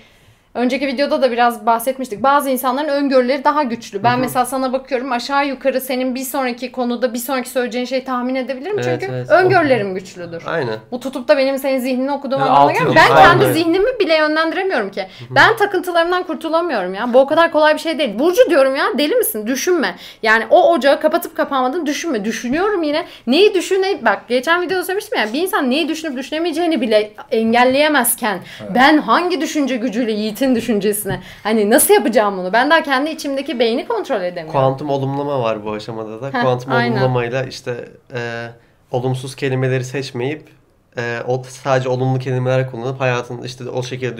[0.53, 2.23] önceki videoda da biraz bahsetmiştik.
[2.23, 4.03] Bazı insanların öngörüleri daha güçlü.
[4.03, 8.35] Ben mesela sana bakıyorum aşağı yukarı senin bir sonraki konuda bir sonraki söyleyeceğin şeyi tahmin
[8.35, 8.75] edebilirim.
[8.79, 9.29] Evet, Çünkü evet.
[9.29, 10.43] öngörülerim güçlüdür.
[10.45, 10.75] Aynen.
[10.91, 12.95] Bu tutup da benim senin zihnini okuduğum Evet, anlamına gelmiyor.
[12.95, 15.05] Ben falan kendi zihnimi bile yönlendiremiyorum ki.
[15.29, 17.13] Ben takıntılarımdan kurtulamıyorum ya.
[17.13, 18.19] Bu o kadar kolay bir şey değil.
[18.19, 19.47] Burcu diyorum ya deli misin?
[19.47, 19.95] Düşünme.
[20.23, 22.25] Yani o ocağı kapatıp kapamadın düşünme.
[22.25, 23.05] Düşünüyorum yine.
[23.27, 28.39] Neyi düşüne bak geçen videoda söylemiştim ya bir insan neyi düşünüp düşünemeyeceğini bile engelleyemezken
[28.75, 30.11] ben hangi düşünce gücüyle
[30.43, 32.53] Yiğit'in düşüncesine hani nasıl yapacağım bunu?
[32.53, 34.51] Ben daha kendi içimdeki beyni kontrol edemiyorum.
[34.51, 36.27] Kuantum olumlama var bu aşamada da.
[36.27, 36.91] Heh, Kuantum aynen.
[36.91, 38.47] olumlamayla işte e,
[38.91, 40.49] olumsuz kelimeleri seçmeyip
[40.97, 44.17] e, o sadece olumlu kelimeler kullanıp hayatın işte o şekilde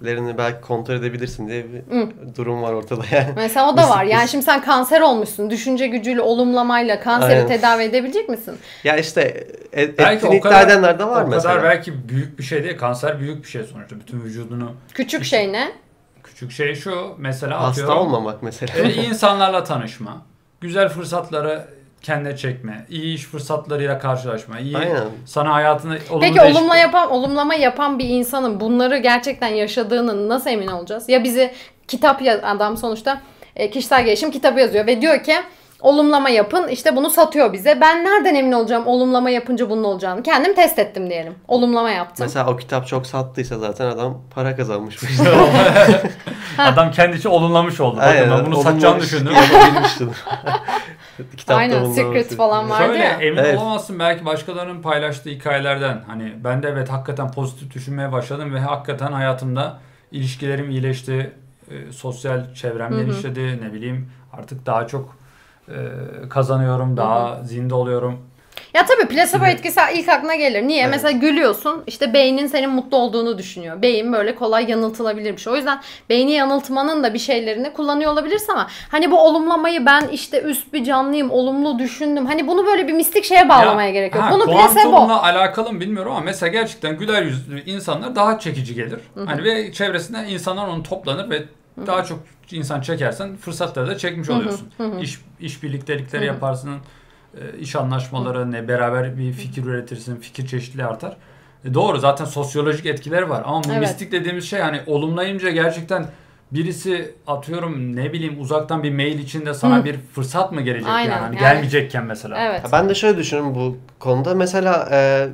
[0.00, 1.82] düşüncelerini belki kontrol edebilirsin diye bir
[2.36, 3.32] durum var ortada yani.
[3.36, 4.04] Mesela o da var.
[4.04, 5.50] Yani şimdi sen kanser olmuşsun.
[5.50, 7.46] Düşünce gücüyle, olumlamayla kanseri Aynen.
[7.48, 8.58] tedavi edebilecek misin?
[8.84, 11.54] Ya işte e, Belki o iddia edenler de var o mesela.
[11.54, 12.78] kadar belki büyük bir şey değil.
[12.78, 14.00] Kanser büyük bir şey sonuçta.
[14.00, 15.72] Bütün vücudunu Küçük İşte- şey ne?
[16.24, 17.98] küçük şey şu mesela Hasta atıyorum.
[17.98, 18.78] olmamak mesela.
[18.88, 20.22] E, iyi insanlarla tanışma.
[20.60, 21.64] Güzel fırsatları
[22.02, 22.86] kendine çekme.
[22.90, 24.58] iyi iş fırsatlarıyla karşılaşma.
[24.58, 25.04] iyi Aynen.
[25.26, 30.66] sana hayatını olumlu Peki olumla yapan, olumlama yapan bir insanın bunları gerçekten yaşadığını nasıl emin
[30.66, 31.08] olacağız?
[31.08, 31.52] Ya bizi
[31.88, 33.20] kitap ya- adam sonuçta
[33.56, 35.34] e, kişisel gelişim kitabı yazıyor ve diyor ki
[35.80, 37.80] olumlama yapın işte bunu satıyor bize.
[37.80, 40.22] Ben nereden emin olacağım olumlama yapınca bunun olacağını?
[40.22, 41.34] Kendim test ettim diyelim.
[41.48, 42.26] Olumlama yaptım.
[42.26, 44.98] Mesela o kitap çok sattıysa zaten adam para kazanmış.
[46.58, 47.96] Adam kendi için olumlamış oldu.
[47.96, 49.32] Bakın ben bunu satacağını düşündüm.
[49.34, 50.10] Yapabilmiştim.
[51.36, 53.10] Kitapta Aynen bundan Secret falan vardı Şöyle ya.
[53.10, 53.58] emin Evet.
[53.58, 56.02] olamazsın belki başkalarının paylaştığı hikayelerden.
[56.06, 59.78] Hani ben de evet hakikaten pozitif düşünmeye başladım ve hakikaten hayatımda
[60.12, 61.32] ilişkilerim iyileşti.
[61.70, 63.60] e, sosyal çevrem genişledi.
[63.62, 65.16] Ne bileyim artık daha çok
[66.30, 66.96] kazanıyorum.
[66.96, 68.18] Daha zinde oluyorum.
[68.74, 70.68] Ya tabii plasebo Şimdi- etkisi ilk aklına gelir.
[70.68, 70.82] Niye?
[70.82, 70.90] Evet.
[70.90, 73.82] Mesela gülüyorsun işte beynin senin mutlu olduğunu düşünüyor.
[73.82, 75.52] Beyin böyle kolay yanıltılabilir bir şey.
[75.52, 80.42] O yüzden beyni yanıltmanın da bir şeylerini kullanıyor olabilirsin ama hani bu olumlamayı ben işte
[80.42, 82.26] üst bir canlıyım, olumlu düşündüm.
[82.26, 84.24] Hani bunu böyle bir mistik şeye bağlamaya Ya, gerek yok.
[84.24, 84.96] ha, Bunu plasebo.
[84.96, 89.00] alakalı mı bilmiyorum ama mesela gerçekten güler yüzlü insanlar daha çekici gelir.
[89.26, 91.42] Hani ve çevresinden insanlar onu toplanır ve
[91.86, 92.18] daha çok
[92.50, 94.68] insan çekersen fırsatları da çekmiş oluyorsun.
[95.00, 96.70] İş iş birliktelikleri yaparsın.
[97.40, 101.16] e, iş anlaşmaları ne beraber bir fikir üretirsin, fikir çeşitliliği artar.
[101.64, 103.80] E, doğru zaten sosyolojik etkileri var ama bu Evet.
[103.80, 106.06] mistik dediğimiz şey hani olumlayınca gerçekten
[106.52, 109.84] birisi atıyorum ne bileyim uzaktan bir mail içinde sana Hı.
[109.84, 111.20] bir fırsat mı gelecek Aynen, yani?
[111.20, 111.40] Hani yani.
[111.44, 112.38] Gelmeyecekken mesela.
[112.40, 112.60] Evet.
[112.64, 114.34] Ya Ben de şöyle düşünüyorum bu konuda.
[114.34, 115.28] Mesela e,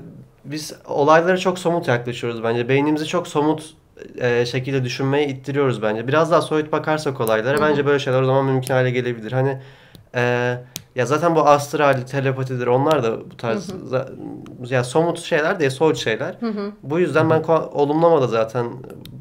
[0.45, 2.69] biz olaylara çok somut yaklaşıyoruz bence.
[2.69, 3.75] Beynimizi çok somut
[4.19, 6.09] e, şekilde düşünmeye ittiriyoruz bence.
[6.09, 7.71] Biraz daha soyut bakarsak olaylara Hı hı.
[7.71, 9.33] bence böyle şeyler o zaman mümkün hale gelebilir.
[9.33, 9.59] Hani
[10.15, 10.21] e,
[10.95, 14.09] ya zaten bu astral, telepatidir onlar da bu tarz za-
[14.71, 16.37] ya somut şeyler değil, soyut şeyler.
[16.41, 16.73] Hı hı.
[16.83, 18.67] Bu yüzden ben olumlamada zaten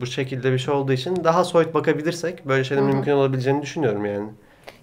[0.02, 2.96] bu şekilde bir şey olduğu için daha soyut bakabilirsek böyle şeylerin Hı hı.
[2.96, 4.30] mümkün olabileceğini düşünüyorum yani.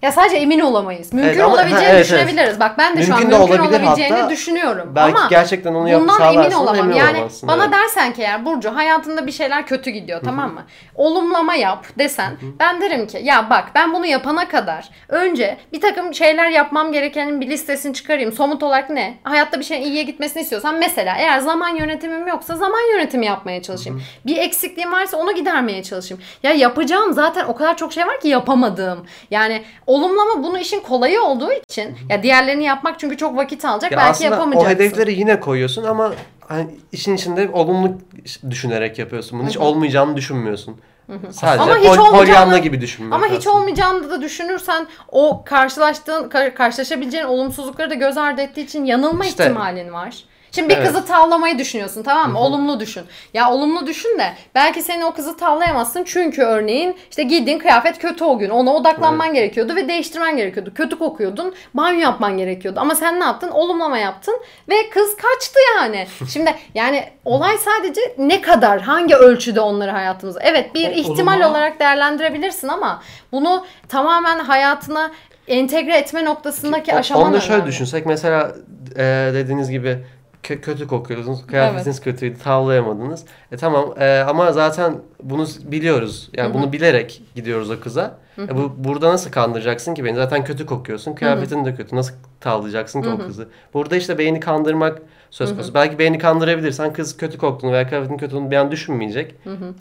[0.01, 1.13] Ya sadece emin olamayız.
[1.13, 2.59] Mümkün Evet ama- olabileceğini ha, evet, düşünebiliriz.
[2.59, 4.29] Bak ben de şu an Mümkün mümkün olabilir olabileceğini hatta.
[4.29, 4.91] düşünüyorum.
[4.95, 6.75] Belki Ama gerçekten onu Bundan emin olamam.
[6.79, 7.49] emin yani olamazsın.
[7.49, 7.73] bana evet.
[7.73, 10.63] dersen ki eğer Burcu hayatında bir şeyler kötü gidiyor tamam mı?
[10.95, 16.13] Olumlama yap desen ben derim ki ya bak ben bunu yapana kadar önce bir takım
[16.13, 18.31] şeyler yapmam gerekenin bir listesini çıkarayım.
[18.31, 19.17] Somut olarak ne?
[19.23, 24.01] Hayatta bir şeyin iyiye gitmesini istiyorsan mesela eğer zaman yönetimim yoksa zaman yönetimi yapmaya çalışayım.
[24.25, 26.23] Bir eksikliğim varsa onu gidermeye çalışayım.
[26.43, 29.05] Ya yapacağım zaten o kadar çok şey var ki yapamadığım.
[29.31, 29.61] Yani
[29.93, 34.23] olumlama bunu işin kolayı olduğu için ya diğerlerini yapmak çünkü çok vakit alacak Ya belki
[34.23, 34.67] yapamayacaksın.
[34.67, 36.11] o hedefleri yine koyuyorsun ama
[36.47, 37.91] hani işin içinde olumlu
[38.49, 39.39] düşünerek yapıyorsun.
[39.39, 40.77] Bunu hiç olmayacağını düşünmüyorsun.
[41.31, 43.13] Sadece Ama hiç pol- gibi düşünmek.
[43.13, 43.55] Ama hiç aslında.
[43.55, 49.43] olmayacağını da düşünürsen o karşılaştığın kar- karşılaşabileceğin olumsuzlukları da göz ardı ettiği için yanılma İşte.
[49.43, 50.15] ihtimalin var.
[50.51, 50.87] Şimdi bir Evet.
[50.87, 52.39] kızı tavlamayı düşünüyorsun tamam mı?
[52.39, 53.03] Olumlu düşün.
[53.33, 58.23] Ya olumlu düşün de belki senin o kızı tavlayamazsın çünkü örneğin işte giydiğin kıyafet kötü
[58.23, 58.49] o gün.
[58.49, 60.71] Ona odaklanman gerekiyordu ve değiştirmen gerekiyordu.
[60.75, 61.55] Kötü kokuyordun.
[61.73, 62.79] Banyo yapman gerekiyordu.
[62.79, 63.49] Ama sen ne yaptın?
[63.49, 64.35] Olumlama yaptın
[64.69, 66.07] ve kız kaçtı yani.
[66.33, 70.39] Şimdi yani olay sadece ne kadar, hangi ölçüde onları hayatımıza.
[70.43, 75.11] Evet bir O- ihtimal olumlama- olarak değerlendirebilirsin ama bunu tamamen hayatına
[75.47, 77.69] entegre etme noktasındaki aşaman Onu da şöyle önemli.
[77.69, 78.51] düşünsek mesela
[78.95, 79.97] e, dediğiniz gibi
[80.43, 81.47] kötü kokuyordunuz.
[81.47, 82.37] Kıyafetiniz kötüydü.
[82.43, 83.25] Tavlayamadınız.
[83.51, 86.29] E tamam e, ama zaten bunu biliyoruz.
[86.33, 88.17] Yani bunu bilerek gidiyoruz o kıza.
[88.39, 90.15] E, bu burada nasıl kandıracaksın ki beni?
[90.15, 91.13] Zaten kötü kokuyorsun.
[91.15, 91.95] Kıyafetin de kötü.
[91.95, 93.47] Nasıl tavlayacaksın ki o kızı?
[93.73, 95.73] Burada işte beyni kandırmak söz konusu.
[95.73, 99.35] Belki beyni kandırabilirsen kız kötü koktuğunu veya kıyafetin kötü olduğunu bir an düşünmeyecek.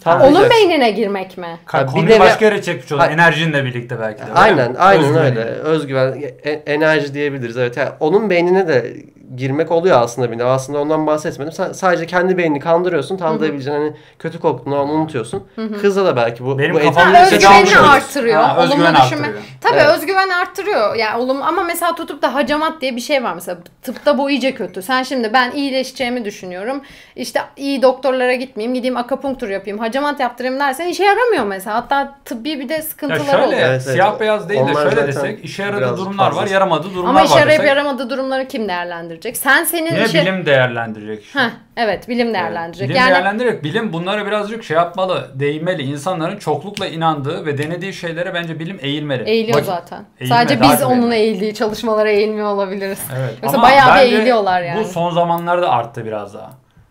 [0.07, 1.47] Onun beynine girmek mi?
[1.67, 3.01] Ka- Ha, bir konuyu de- başka yere çekmiş olur.
[3.01, 4.33] Ha- Enerjinle birlikte belki de.
[4.35, 5.41] Aynen, aynen Özgüveninle.
[5.41, 5.51] öyle.
[5.51, 6.13] Özgüven,
[6.45, 7.57] e- enerji diyebiliriz.
[7.57, 7.77] Evet.
[7.77, 8.97] Yani onun beynine de
[9.37, 10.45] girmek oluyor aslında bir de.
[10.45, 11.53] Aslında ondan bahsetmedim.
[11.53, 13.17] Sen sadece kendi beynini kandırıyorsun.
[13.17, 15.45] Tavlayabileceğin hani kötü koktuğunu onu unutuyorsun.
[15.81, 17.89] Kızla da belki bu Benim bu kafamda etki- şey özgüvenini dalmış olur.
[17.97, 18.43] artırıyor.
[18.43, 19.27] Ha, olumlu özgüven düşünme.
[19.27, 19.43] arttırıyor.
[19.61, 19.89] Tabii Evet.
[19.99, 20.95] özgüven arttırıyor.
[20.95, 23.59] Yani olumlu ama mesela tutup da hacamat diye bir şey var mesela.
[23.83, 24.83] Tıpta bu iyice kötü.
[24.83, 26.81] Sen şimdi ben iyileşeceğimi düşünüyorum.
[27.17, 31.77] İşte iyi doktorlara gitmeyeyim, gideyim akupunktur yapayım, hacamat yaptırayım dersen işe yaramıyor mesela.
[31.77, 33.61] Hatta tıbbi bir de Ya sıkıntıları şöyle oluyor.
[33.61, 33.83] Evet, evet.
[33.83, 36.55] siyah beyaz değil de Onlar şöyle zaten desek işe yaradığı biraz durumlar var, fazlası.
[36.55, 37.69] yaramadığı durumlar Ama işe var yarayıp desek.
[37.69, 38.69] yaramadığı durumları kim
[39.23, 39.37] değerlendirecek?
[39.37, 40.21] Sen senin Yine işe...
[40.23, 41.25] bilim değerlendirecek.
[41.35, 42.89] Heh, evet bilim değerlendirecek.
[42.89, 45.83] Bilim yani değerlendirerek bilim bunları birazcık şey yapmalı, değinmeli.
[45.83, 49.23] İnsanların çoklukla inandığı ve denediği şeylere bence bilim eğilmeli.
[49.23, 50.05] eğiliyor Vakit- zaten.
[50.21, 53.01] Eğilme, Sadece biz onun eğildiği çalışmalara eğilmiyor olabiliriz.
[53.19, 53.35] Evet.
[53.43, 54.81] Yoksa Ama bayağı bir eğiliyorlar yani.
[54.81, 56.51] Bu son zamanlarda arttı biraz daha.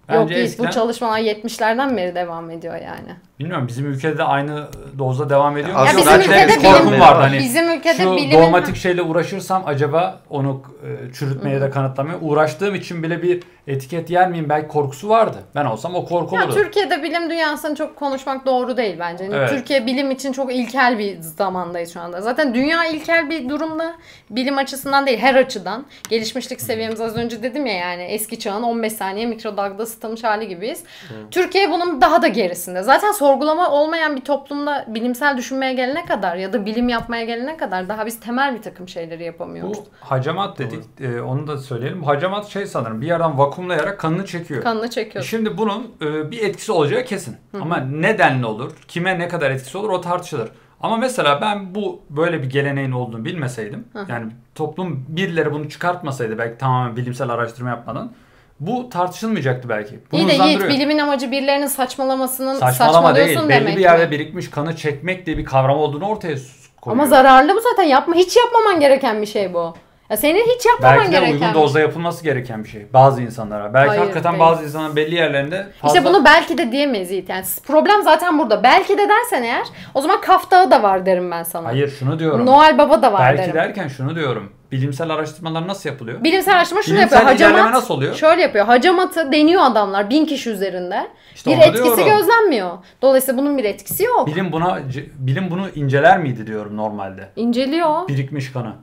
[0.10, 3.16] Bence Yok eskiden, Bu çalışmalar 70'lerden beri devam ediyor yani.
[3.40, 4.68] Bilmiyorum bizim ülkede de aynı
[4.98, 5.86] dozda devam ediyor mu?
[5.86, 7.20] Ya bizim ülkede bir bilim- korkum vardı.
[7.22, 8.32] Hani Bizim ülkede şu bilimin...
[8.32, 14.30] dogmatik şeyle uğraşırsam acaba onu e, çürütmeye de kanıtlamaya uğraştığım için bile bir etiket yer
[14.30, 15.38] miyim belki korkusu vardı.
[15.56, 16.56] Ben olsam o korku Ya olurdu.
[16.56, 19.24] Türkiye'de bilim dünyasını çok konuşmak doğru değil bence.
[19.24, 19.50] Yani Evet.
[19.50, 22.22] Türkiye bilim için çok ilkel bir zamandayız şu anda.
[22.22, 23.94] Zaten dünya ilkel bir durumda.
[24.30, 25.86] Bilim açısından değil her açıdan.
[26.10, 30.84] Gelişmişlik seviyemiz az önce dedim ya yani eski çağın 15 saniye mikrodalgada ısıtılmış hali gibiyiz.
[31.32, 32.84] Türkiye bunun daha da gerisinde.
[32.84, 37.90] Zaten sorgulama olmayan bir toplumda bilimsel düşünmeye gelene kadar ya da bilim yapmaya gelene kadar
[37.90, 39.78] daha biz temel bir takım şeyleri yapamıyoruz.
[39.78, 40.84] Bu hacamat dedik.
[41.02, 42.02] e, onu da söyleyelim.
[42.02, 44.64] Bu hacamat şey sanırım bir yerden vakumlayarak kanını çekiyor.
[44.64, 45.30] Kanını çekiyorsun.
[45.30, 47.38] Şimdi bunun e, bir etkisi olacağı kesin.
[47.62, 50.50] Ama nedenli olur, kime ne kadar etkisi olur o tartışılır.
[50.82, 56.58] Ama mesela ben bu böyle bir geleneğin olduğunu bilmeseydim, yani toplum birileri bunu çıkartmasaydı belki
[56.58, 58.12] tamamen bilimsel araştırma yapmadan
[58.60, 60.00] bu tartışılmayacaktı belki.
[60.12, 63.40] Bunu İyi de Yiğit bilimin amacı birilerinin saçmalamasının Saçmalama değil.
[63.40, 64.12] Belli demek bir yerde mi?
[64.12, 66.36] birikmiş kanı çekmek diye bir kavram olduğunu ortaya
[66.82, 67.04] koyuyor.
[67.04, 67.84] Ama zararlı mı zaten?
[67.84, 69.74] Yapma hiç yapmaman gereken bir şey bu.
[70.10, 71.34] Ya senin hiç yapmaman Belki de gereken.
[71.34, 72.86] uygun bir dozda yapılması gereken bir şey.
[72.94, 73.74] Bazı insanlara.
[73.74, 74.44] Belki Hayır, hakikaten değil.
[74.44, 75.98] bazı insanların belli yerlerinde fazla...
[75.98, 77.30] İşte bunu belki de diyemeyiz Yiğit.
[77.30, 78.64] Yani problem zaten burada.
[78.64, 81.68] Belki de dersen eğer o zaman Kaf Dağı da var derim ben sana.
[81.68, 82.46] Hayır şunu diyorum.
[82.46, 83.56] Noel Baba da var Belki derim.
[83.56, 84.52] derken şunu diyorum.
[84.72, 86.24] Bilimsel araştırmalar nasıl yapılıyor?
[86.24, 87.32] Bilimsel araştırma şunu Bilimsel yapıyor.
[87.32, 88.16] Hacamat nasıl oluyor?
[88.16, 88.66] şöyle yapıyor.
[88.66, 91.08] Hacamatı deniyor adamlar bin kişi üzerinde.
[91.36, 92.06] İşte bir etkisi diyorum.
[92.06, 92.72] gözlenmiyor.
[93.02, 94.28] Dolayısıyla bunun bir etkisi yok.
[94.28, 94.80] Bilim buna
[95.20, 97.30] bilim bunu inceler miydi diyorum normalde.
[97.36, 98.08] İnceliyor.
[98.08, 98.74] Birikmiş kanı.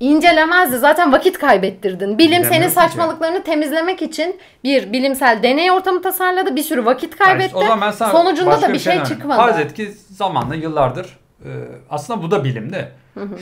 [0.00, 0.78] İncelemezdi.
[0.78, 2.06] Zaten vakit kaybettirdin.
[2.06, 6.56] Bilim Bilemiyorum senin saçmalıklarını temizlemek için bir bilimsel deney ortamı tasarladı.
[6.56, 7.54] Bir sürü vakit kaybetti.
[7.54, 9.16] Yani o zaman Sonucunda da bir şey önereyim.
[9.16, 9.38] çıkmadı.
[9.38, 11.50] Farz et ki zamanla yıllardır e,
[11.90, 12.92] aslında bu da bilim de.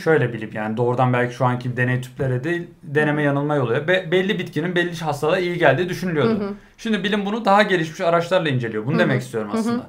[0.05, 3.89] Şöyle bilim yani doğrudan belki şu anki deney tüpleri değil deneme yanılma yolu.
[3.89, 6.55] Be- belli bitkinin belli hastalığa iyi geldiği düşünülüyordu.
[6.79, 8.87] Şimdi bilim bunu daha gelişmiş araçlarla inceliyor.
[8.87, 9.87] Bunu demek istiyorum aslında.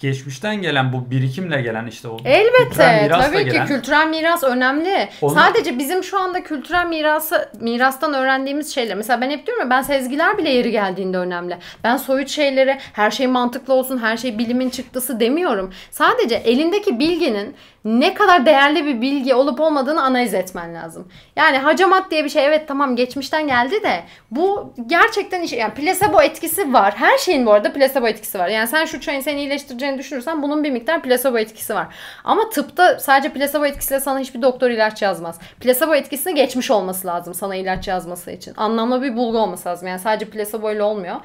[0.00, 3.08] Geçmişten gelen bu birikimle gelen işte o Elbette.
[3.10, 5.08] Tabii gelen- ki kültürel miras önemli.
[5.22, 8.96] Onu- Sadece bizim şu anda kültürel mirası mirastan öğrendiğimiz şeyler.
[8.96, 11.56] Mesela ben hep diyorum ya ben sezgiler bile yeri geldiğinde önemli.
[11.84, 15.72] Ben soyut şeyleri her şey mantıklı olsun, her şey bilimin çıktısı demiyorum.
[15.90, 17.54] Sadece elindeki bilginin
[17.84, 21.08] ne kadar değerli bir bilgi olup olmadığını analiz etmen lazım.
[21.36, 26.22] Yani hacamat diye bir şey evet tamam geçmişten geldi de bu gerçekten iş yani plasebo
[26.22, 26.94] etkisi var.
[26.96, 28.48] Her şeyin bu arada plasebo etkisi var.
[28.48, 31.86] Yani sen şu çayın seni iyileştireceğini düşünürsen bunun bir miktar plasebo etkisi var.
[32.24, 35.38] Ama tıpta sadece plasebo etkisiyle sana hiçbir doktor ilaç yazmaz.
[35.60, 38.54] Plasebo etkisini geçmiş olması lazım sana ilaç yazması için.
[38.56, 39.88] Anlamlı bir bulgu olması lazım.
[39.88, 41.16] Yani sadece plasebo ile olmuyor.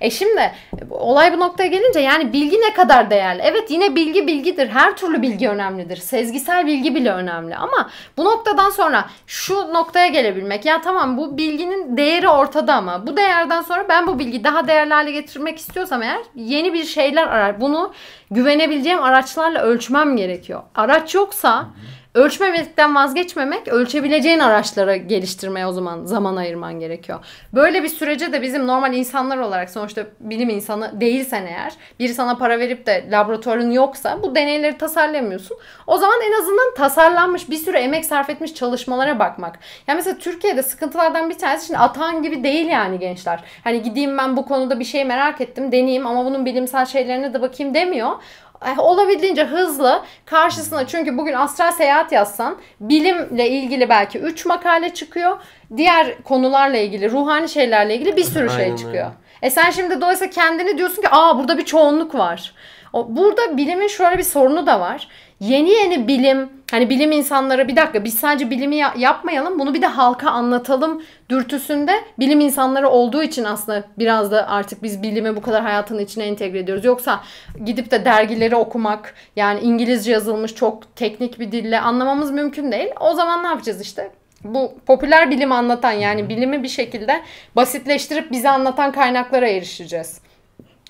[0.00, 0.52] E şimdi
[0.90, 3.42] olay bu noktaya gelince yani bilgi ne kadar değerli?
[3.44, 4.68] Evet yine bilgi bilgidir.
[4.68, 5.96] Her türlü bilgi önemlidir.
[6.08, 7.56] Sezgisel bilgi bile önemli.
[7.56, 10.64] Ama bu noktadan sonra şu noktaya gelebilmek.
[10.64, 14.94] Ya tamam bu bilginin değeri ortada ama bu değerden sonra ben bu bilgiyi daha değerli
[14.94, 17.60] hale getirmek istiyorsam eğer yeni bir şeyler arar.
[17.60, 17.92] Bunu
[18.30, 20.62] güvenebileceğim araçlarla ölçmem gerekiyor.
[20.74, 21.66] Araç yoksa
[22.14, 27.18] ölçmemekten vazgeçmemek, ölçebileceğin araçlara geliştirmeye o zaman zaman ayırman gerekiyor.
[27.54, 32.36] Böyle bir sürece de bizim normal insanlar olarak sonuçta bilim insanı değilsen eğer, biri sana
[32.36, 35.56] para verip de laboratuvarın yoksa bu deneyleri tasarlamıyorsun.
[35.86, 39.58] O zaman en azından tasarlanmış bir sürü emek sarf etmiş çalışmalara bakmak.
[39.86, 43.44] Yani mesela Türkiye'de sıkıntılardan bir tanesi şimdi Atahan gibi değil yani gençler.
[43.64, 47.42] Hani gideyim ben bu konuda bir şey merak ettim, deneyeyim ama bunun bilimsel şeylerine de
[47.42, 48.10] bakayım demiyor.
[48.66, 55.36] Eh, olabildiğince hızlı karşısına çünkü bugün astral seyahat yazsan bilimle ilgili belki 3 makale çıkıyor.
[55.76, 59.04] Diğer konularla ilgili, ruhani şeylerle ilgili bir sürü şey Aynen çıkıyor.
[59.06, 59.14] öyle.
[59.42, 62.54] E sen şimdi dolayısıyla kendini diyorsun ki aa burada bir çoğunluk var.
[62.92, 65.08] O, burada bilimin şöyle bir sorunu da var.
[65.40, 69.82] Yeni yeni bilim, hani bilim insanları bir dakika biz sadece bilimi ya- yapmayalım bunu bir
[69.82, 75.42] de halka anlatalım dürtüsünde bilim insanları olduğu için aslında biraz da artık biz bilimi bu
[75.42, 76.84] kadar hayatın içine entegre ediyoruz.
[76.84, 77.20] Yoksa
[77.64, 82.90] gidip de dergileri okumak yani İngilizce yazılmış çok teknik bir dille anlamamız mümkün değil.
[83.00, 84.10] O zaman ne yapacağız işte?
[84.44, 87.20] Bu popüler bilimi anlatan yani bilimi bir şekilde
[87.56, 90.20] basitleştirip bize anlatan kaynaklara erişeceğiz.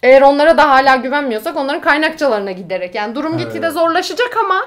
[0.02, 2.94] Eğer onlara da hala güvenmiyorsak onların kaynakçalarına giderek.
[2.94, 3.72] Yani durum gitgide Evet.
[3.72, 4.60] zorlaşacak ama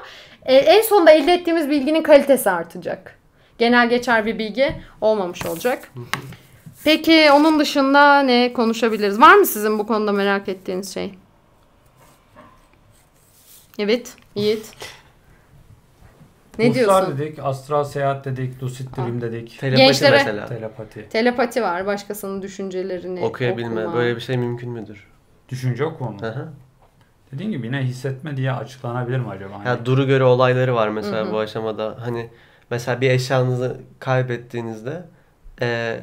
[0.46, 3.18] e, en sonunda elde ettiğimiz bilginin kalitesi artacak.
[3.58, 5.90] Genel geçer bir bilgi olmamış olacak.
[6.84, 9.20] Peki onun dışında ne konuşabiliriz?
[9.20, 11.14] Var mı sizin bu konuda merak ettiğiniz şey?
[13.78, 14.66] Evet, Yiğit.
[16.58, 17.18] Ne Ruhsar diyorsun?
[17.18, 20.46] dedik, astral seyahat dedik, lucid dream dedik, Telepati Gençlere- mesela.
[20.46, 21.08] telepati.
[21.08, 21.86] Telepati var.
[21.86, 23.80] Başkasının düşüncelerini Okuyabilme.
[23.80, 23.96] okuma.
[23.96, 25.11] Böyle bir şey mümkün müdür?
[25.52, 26.18] Düşünce okuma mı?
[26.20, 26.48] Hı hı.
[27.32, 29.58] Dediğin gibi yine hissetme diye açıklanabilir mi acaba?
[29.58, 31.32] Hani Ya duru göre olayları var mesela Hı hı.
[31.32, 31.96] bu aşamada.
[32.00, 32.30] Hani
[32.70, 35.04] mesela bir eşyanızı kaybettiğinizde
[35.60, 36.00] e,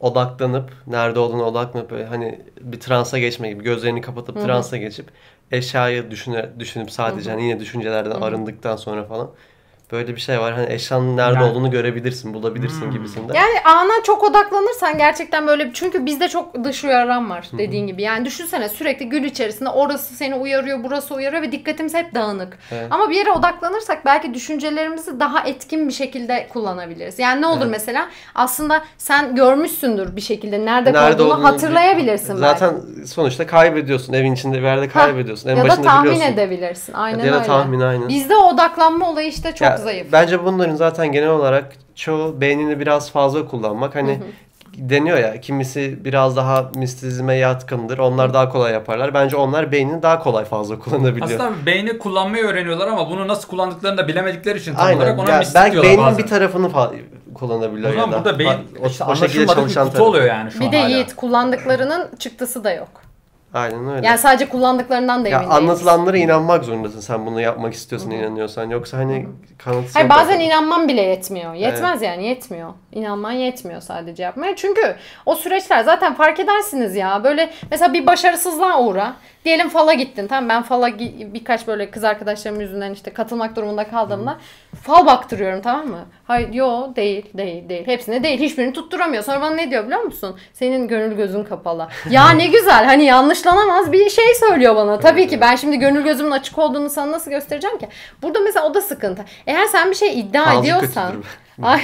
[0.00, 4.44] odaklanıp nerede olduğunu odaklanıp böyle hani bir transa geçme gibi gözlerini kapatıp Hı hı.
[4.44, 5.06] transa geçip
[5.50, 8.24] eşyayı düşüne, düşünüp sadece hani yine düşüncelerden Hı hı.
[8.24, 9.30] arındıktan sonra falan
[9.92, 10.54] böyle bir şey var.
[10.54, 12.90] Hani eşyanın nerede Yani- olduğunu görebilirsin, bulabilirsin Hmm.
[12.90, 13.34] gibisinden.
[13.34, 18.02] Yani ana çok odaklanırsan gerçekten böyle çünkü bizde çok dış uyaran var dediğin gibi.
[18.02, 22.58] Yani düşünsene sürekli gün içerisinde orası seni uyarıyor, burası uyarıyor ve dikkatimiz hep dağınık.
[22.72, 22.86] Evet.
[22.90, 27.18] Ama bir yere odaklanırsak belki düşüncelerimizi daha etkin bir şekilde kullanabiliriz.
[27.18, 27.70] Yani ne olur Evet.
[27.70, 33.08] mesela aslında sen görmüşsündür bir şekilde nerede, Nerede olduğunu olduğunu- hatırlayabilirsin Zaten belki.
[33.08, 34.12] sonuçta kaybediyorsun.
[34.12, 35.48] Evin içinde bir yerde kaybediyorsun.
[35.48, 36.32] En ya da başında tahmin biliyorsun.
[36.34, 36.92] edebilirsin.
[36.92, 37.46] Aynen ya da öyle.
[37.46, 38.08] tahmin aynen.
[38.08, 40.12] Bizde odaklanma olayı işte çok Ya, zayıf.
[40.12, 43.94] Bence bunların zaten genel olarak çoğu beynini biraz fazla kullanmak.
[43.94, 44.20] Hani
[44.76, 47.98] deniyor ya kimisi biraz daha mistizme yatkındır.
[47.98, 49.14] Onlar daha kolay yaparlar.
[49.14, 51.26] Bence onlar beynini daha kolay fazla kullanabiliyor.
[51.40, 54.98] Aslında beyni kullanmayı öğreniyorlar ama bunu nasıl kullandıklarını da bilemedikleri için tam Aynen.
[54.98, 56.24] olarak ona Ya mistik belki diyorlar beynin bazen.
[56.24, 56.94] bir tarafını fa-
[57.34, 58.24] kullanabiliyor o zaman ya da.
[58.24, 58.50] burada beyin
[58.82, 60.10] o, işte o şekilde anlaşılmadık bir çalışan kutu tarafı.
[60.10, 60.88] oluyor yani şu Bir an de hala.
[60.88, 62.88] Yiğit kullandıklarının çıktısı da yok.
[63.54, 64.06] Aynen öyle.
[64.06, 65.62] Yani sadece kullandıklarından da ya emin değiliz.
[65.62, 68.70] anlatılanlara inanmak zorundasın sen bunu yapmak istiyorsun inanıyorsan.
[68.70, 69.28] Yoksa hani
[69.58, 70.42] kanıtısı Hayır bazen ortada.
[70.42, 71.54] inanman bile yetmiyor.
[71.54, 72.70] Yetmez yani yetmiyor.
[72.98, 74.56] İnanman yetmiyor sadece yapmaya.
[74.56, 74.96] Çünkü
[75.26, 77.24] o süreçler zaten fark edersiniz ya.
[77.24, 79.12] Böyle mesela bir başarısızlığa uğra.
[79.44, 80.26] Diyelim fala gittin.
[80.26, 80.98] Tamam ben fala
[81.34, 84.36] birkaç böyle kız arkadaşlarım yüzünden işte katılmak durumunda kaldığımda
[84.82, 86.04] fal baktırıyorum tamam mı?
[86.26, 87.86] Hayır yo değil değil değil.
[87.86, 88.40] Hepsine değil.
[88.40, 89.22] Hiçbirini tutturamıyor.
[89.24, 90.36] Sonra bana ne diyor biliyor musun?
[90.52, 91.88] Senin gönül gözün kapalı.
[92.10, 94.98] ya ne güzel hani yanlışlanamaz bir şey söylüyor bana.
[95.00, 97.88] Tabii Evet, ki ben şimdi gönül gözümün açık olduğunu sana nasıl göstereceğim ki?
[98.22, 99.24] Burada mesela o da sıkıntı.
[99.46, 101.28] Eğer sen bir şey iddia Falcı ediyorsan kötüdür.
[101.62, 101.80] Ay,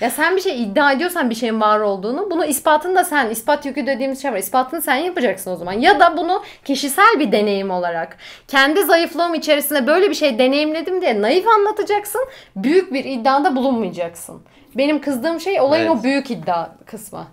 [0.00, 3.66] ya sen bir şey iddia ediyorsan bir şeyin var olduğunu bunu ispatını da sen ispat
[3.66, 4.36] yükü dediğimiz şey var.
[4.38, 5.72] İspatını sen yapacaksın o zaman.
[5.72, 8.16] Ya da bunu kişisel bir deneyim olarak
[8.48, 12.20] kendi zayıflığım içerisinde böyle bir şey deneyimledim diye naif anlatacaksın.
[12.56, 14.42] Büyük bir iddiada bulunmayacaksın.
[14.76, 15.96] Benim kızdığım şey olayın Evet.
[16.00, 17.26] o büyük iddia kısmı.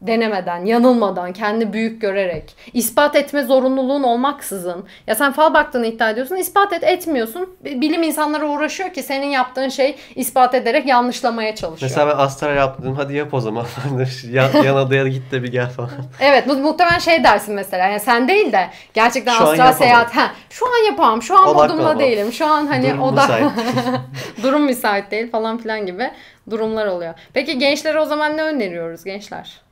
[0.00, 4.84] Denemeden, yanılmadan, kendi büyük görerek, ispat etme zorunluluğun olmaksızın.
[5.06, 7.56] Ya sen fal baktığını iddia ediyorsun, ispat et, etmiyorsun.
[7.64, 11.90] Bilim insanları uğraşıyor ki senin yaptığın şey ispat ederek yanlışlamaya çalışıyor.
[11.90, 12.94] Mesela ben astral yaptım.
[12.94, 13.66] Hadi yap o zaman.
[14.30, 15.90] yan, yan adaya git de bir gel falan.
[16.20, 17.86] Evet, bu muhtemelen şey dersin mesela.
[17.88, 20.16] Yani sen değil de gerçekten Şu astral seyahat.
[20.16, 21.22] Ha, şu an yapamam.
[21.22, 21.76] Şu an Odaklanamam.
[21.76, 22.32] modumda değilim.
[22.32, 23.50] Şu an hani Durum o da müsait.
[24.42, 26.10] durum müsait değil falan filan gibi
[26.50, 27.14] durumlar oluyor.
[27.32, 29.65] Peki gençlere o zaman ne öneriyoruz gençler?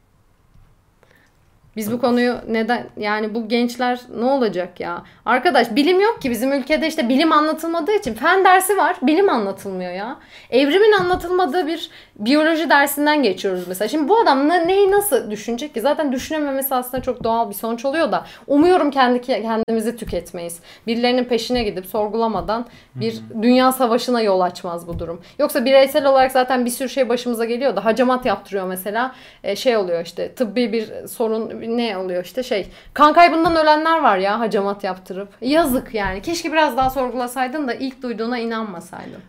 [1.77, 5.03] Biz bu konuyu neden yani bu gençler ne olacak ya?
[5.25, 9.93] Arkadaş bilim yok ki bizim ülkede işte bilim anlatılmadığı için fen dersi var bilim anlatılmıyor
[9.93, 10.17] ya.
[10.51, 13.89] Evrimin anlatılmadığı bir biyoloji dersinden geçiyoruz mesela.
[13.89, 15.81] Şimdi bu adam ne, neyi nasıl düşünecek ki?
[15.81, 20.61] Zaten düşünememesi aslında çok doğal bir sonuç oluyor da umuyorum kendi kendimizi tüketmeyiz.
[20.87, 25.21] Birilerinin peşine gidip sorgulamadan bir dünya savaşına yol açmaz bu durum.
[25.39, 29.15] Yoksa bireysel olarak zaten bir sürü şey başımıza geliyor da hacamat yaptırıyor mesela.
[29.45, 34.19] E, şey oluyor işte tıbbi bir sorun ne oluyor işte şey kan kaybından ölenler var
[34.19, 35.29] ya hacamat yaptırıp.
[35.41, 36.23] Yazık yani.
[36.23, 39.21] Keşke biraz daha sorgulasaydın da ilk duyduğuna inanmasaydın.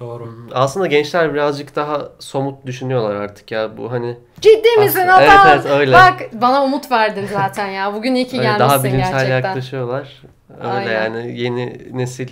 [0.00, 0.34] Doğru.
[0.52, 3.76] Aslında gençler birazcık daha somut düşünüyorlar artık ya.
[3.76, 5.46] Bu hani Ciddi misin Aslında- adam?
[5.48, 5.92] Evet, evet, öyle.
[5.92, 7.94] Bak bana umut verdin zaten ya.
[7.94, 9.48] Bugün iyi ki öyle gelmişsin daha bilimsel gerçekten.
[9.48, 10.22] yaklaşıyorlar.
[10.60, 10.92] Öyle Aynen.
[10.92, 12.28] yani yeni nesil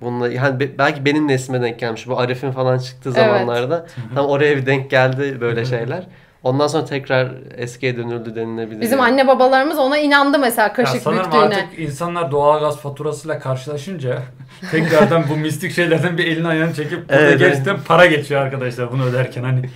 [0.00, 2.08] bununla yani be- belki benim neslime denk gelmiş.
[2.08, 3.18] Bu Arif'in falan çıktığı Evet.
[3.18, 6.06] zamanlarda tam oraya bir denk geldi böyle şeyler.
[6.42, 8.80] Ondan sonra tekrar eskiye dönüldü denilebilir.
[8.80, 9.08] Bizim yani.
[9.12, 11.42] anne babalarımız ona inandı mesela Ya kaşık sanırım büktüğüne.
[11.44, 14.18] artık insanlar doğalgaz faturasıyla karşılaşınca
[14.70, 19.04] tekrardan bu mistik şeylerden bir elini ayağını çekip burada Evet, gerçekten para geçiyor arkadaşlar bunu
[19.04, 19.62] öderken hani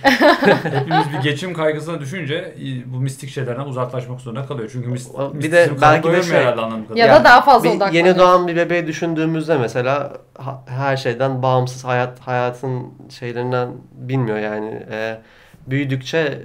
[0.63, 2.55] hepimiz bir geçim kaygısına düşünce
[2.85, 4.69] bu mistik şeylerden uzaklaşmak zorunda kalıyor.
[4.73, 7.19] Çünkü mis, O- bir de belki de şey- herhalde anladığım Ya kadarıyla.
[7.19, 8.05] da daha fazla odaklanıyor.
[8.05, 10.13] yeni doğan bir bebeği düşündüğümüzde mesela
[10.67, 14.83] her şeyden bağımsız hayat hayatın şeylerinden bilmiyor yani.
[14.91, 15.17] Ee,
[15.67, 16.41] büyüdükçe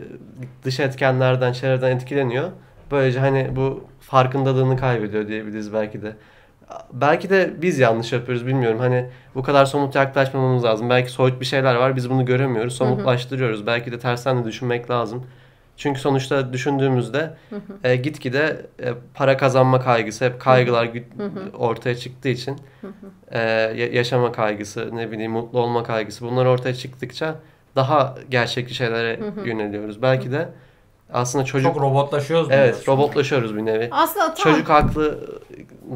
[0.64, 2.50] dış etkenlerden, çevreden etkileniyor.
[2.90, 6.16] Böylece hani bu farkındalığını kaybediyor diyebiliriz belki de.
[6.92, 8.78] Belki de biz yanlış yapıyoruz bilmiyorum.
[8.78, 10.90] Hani bu kadar somut yaklaşmamamız lazım.
[10.90, 12.74] Belki soyut bir şeyler var biz bunu göremiyoruz.
[12.76, 13.66] Somutlaştırıyoruz.
[13.66, 15.26] Belki de tersten de düşünmek lazım.
[15.76, 17.30] Çünkü sonuçta düşündüğümüzde
[17.84, 22.56] e, gitgide e, para kazanma kaygısı, hep kaygılar gü- ortaya çıktığı için
[23.30, 27.34] e, ya- yaşama kaygısı, ne bileyim mutlu olma kaygısı bunlar ortaya çıktıkça
[27.76, 30.02] daha gerçekçi şeylere yöneliyoruz.
[30.02, 30.48] Belki de
[31.12, 32.48] aslında çocuk çok robotlaşıyoruz.
[32.50, 32.92] evet diyorsun?
[32.92, 33.88] robotlaşıyoruz bir nevi.
[33.90, 34.54] Aslında tamam.
[34.54, 35.18] Çocuk haklı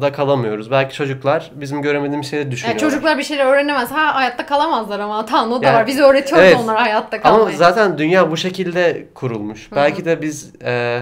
[0.01, 0.71] da kalamıyoruz.
[0.71, 2.79] Belki çocuklar bizim göremediğimiz şeyleri Yani düşünüyorlar.
[2.89, 3.91] çocuklar bir şeyler öğrenemez.
[3.91, 5.87] Ha hayatta kalamazlar ama tamam o da Yani- var.
[5.87, 6.57] Biz öğretiyoruz Evet.
[6.63, 7.57] onlara hayatta Ama kalmayı.
[7.57, 9.69] zaten dünya bu şekilde kurulmuş.
[9.75, 11.01] Belki de biz e,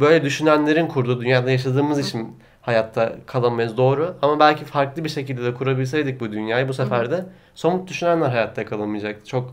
[0.00, 4.14] böyle düşünenlerin kurduğu dünyada yaşadığımız için hayatta kalamayız doğru.
[4.22, 7.24] Ama belki farklı bir şekilde de kurabilseydik bu dünyayı bu sefer de
[7.54, 9.26] somut düşünenler hayatta kalamayacaktı.
[9.26, 9.50] Çok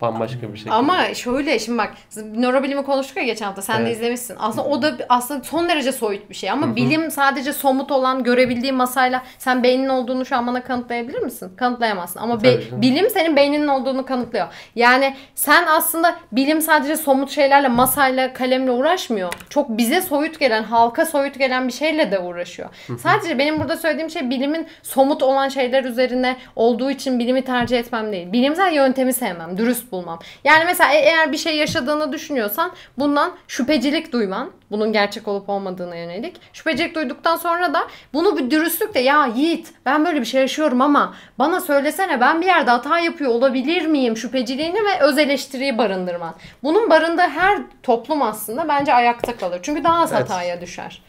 [0.00, 0.74] bambaşka bir şekilde.
[0.74, 1.94] Ama şöyle şimdi bak
[2.34, 3.96] nörobilimi konuştuk ya geçen hafta sen de Evet.
[3.96, 4.36] izlemişsin.
[4.38, 8.74] Aslında o da aslında son derece soyut bir şey ama bilim sadece somut olan görebildiğin
[8.74, 11.52] masayla sen beynin olduğunu şu an bana kanıtlayabilir misin?
[11.56, 12.82] Kanıtlayamazsın ama be- canım.
[12.82, 14.46] bilim senin beyninin olduğunu kanıtlıyor.
[14.76, 19.32] Yani sen aslında bilim sadece somut şeylerle masayla kalemle uğraşmıyor.
[19.50, 22.68] Çok bize soyut gelen halka soyut gelen bir şeyle de uğraşıyor.
[22.98, 28.12] Sadece benim burada söylediğim şey bilimin somut olan şeyler üzerine olduğu için bilimi tercih etmem
[28.12, 28.32] değil.
[28.32, 30.18] Bilimsel yöntemi sevmem, dürüst bulmam.
[30.44, 35.96] Yani mesela e- eğer bir şey yaşadığını düşünüyorsan bundan şüphecilik duyman, bunun gerçek olup olmadığına
[35.96, 36.36] yönelik.
[36.52, 37.82] Şüphecilik duyduktan sonra da
[38.14, 42.46] bunu bir dürüstlükle ya Yiğit ben böyle bir şey yaşıyorum ama bana söylesene ben bir
[42.46, 46.34] yerde hata yapıyor olabilir miyim şüpheciliğini ve öz eleştiriyi barındırman.
[46.62, 49.60] Bunun barındığı her toplum aslında bence ayakta kalır.
[49.62, 50.30] Çünkü daha az Evet.
[50.30, 51.02] hataya düşer.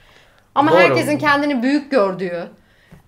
[0.55, 0.79] Ama Doğru.
[0.79, 2.47] herkesin kendini büyük gördüğü,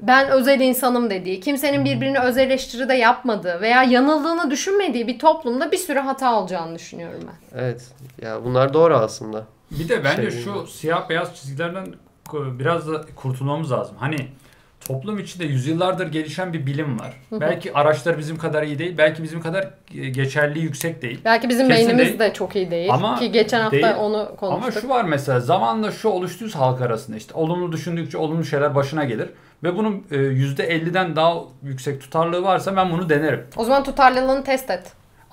[0.01, 5.77] ben özel insanım dediği, kimsenin birbirini öz eleştiride yapmadığı veya yanıldığını düşünmediği bir toplumda bir
[5.77, 7.59] sürü hata olacağını düşünüyorum ben.
[7.59, 7.87] Evet.
[8.21, 9.45] Ya bunlar doğru aslında.
[9.71, 11.87] Bir de bence Şey- şu siyah beyaz çizgilerden
[12.33, 13.95] biraz da kurtulmamız lazım.
[13.99, 14.27] Hani
[14.87, 17.13] toplum içinde yüzyıllardır gelişen bir bilim var.
[17.31, 21.19] Belki araçları bizim kadar iyi değil, belki bizim kadar e, geçerliği yüksek değil.
[21.25, 22.19] Belki bizim Kesin beynimiz değil.
[22.19, 22.93] de çok iyi değil.
[22.93, 23.85] Ama Ki geçen hafta değil.
[23.99, 24.81] onu Ama konuştuk.
[24.81, 29.29] şu var mesela zamanla şu oluştuysa halk arasında işte olumlu düşündükçe olumlu şeyler başına gelir.
[29.63, 33.43] Ve bunun e, %50'den daha yüksek tutarlığı varsa ben bunu denerim.
[33.57, 34.83] O zaman tutarlılığını test et.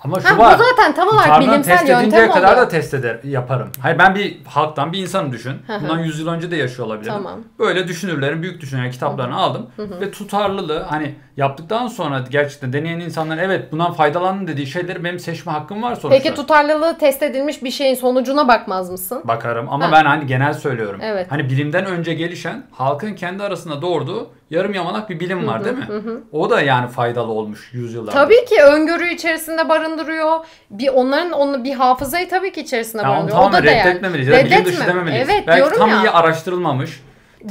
[0.04, 0.58] Ama şu Ha, var.
[0.58, 2.56] bu zaten tam olarak tutarlığını bilimsel test yöntem edinceye kadar oluyor.
[2.66, 3.68] da test eder, yaparım.
[3.82, 5.52] Hayır ben bir halktan bir insanı düşün.
[5.82, 7.12] Bundan 100 yıl önce de yaşıyor olabilirim.
[7.14, 7.40] Tamam.
[7.58, 9.66] Böyle düşünürlerin büyük düşünürlerin kitaplarını aldım.
[9.78, 15.52] Ve tutarlılığı hani yaptıktan sonra gerçekten deneyen insanların evet bundan faydalanın dediği şeyleri benim seçme
[15.52, 16.22] hakkım var sonuçta.
[16.22, 19.22] Peki tutarlılığı test edilmiş bir şeyin sonucuna bakmaz mısın?
[19.24, 19.92] Bakarım ama Ha.
[19.92, 21.00] ben hani genel söylüyorum.
[21.02, 21.26] Evet.
[21.32, 25.84] Hani bilimden önce gelişen halkın kendi arasında doğurduğu yarım yamalak bir bilim var değil mi?
[26.32, 28.12] O da yani faydalı olmuş yüzyıllardır.
[28.12, 30.38] Tabii ki öngörü içerisinde barındırıyor.
[30.70, 33.42] Bir onların onu bir hafızayı tabii ki içerisinde Yani onu barındırıyor.
[33.42, 34.30] o da tamamen reddetmemeliyiz.
[34.32, 35.28] Da bilim dışı dememeliyiz.
[35.30, 36.02] Evet Belki tam ya.
[36.02, 37.00] iyi araştırılmamış.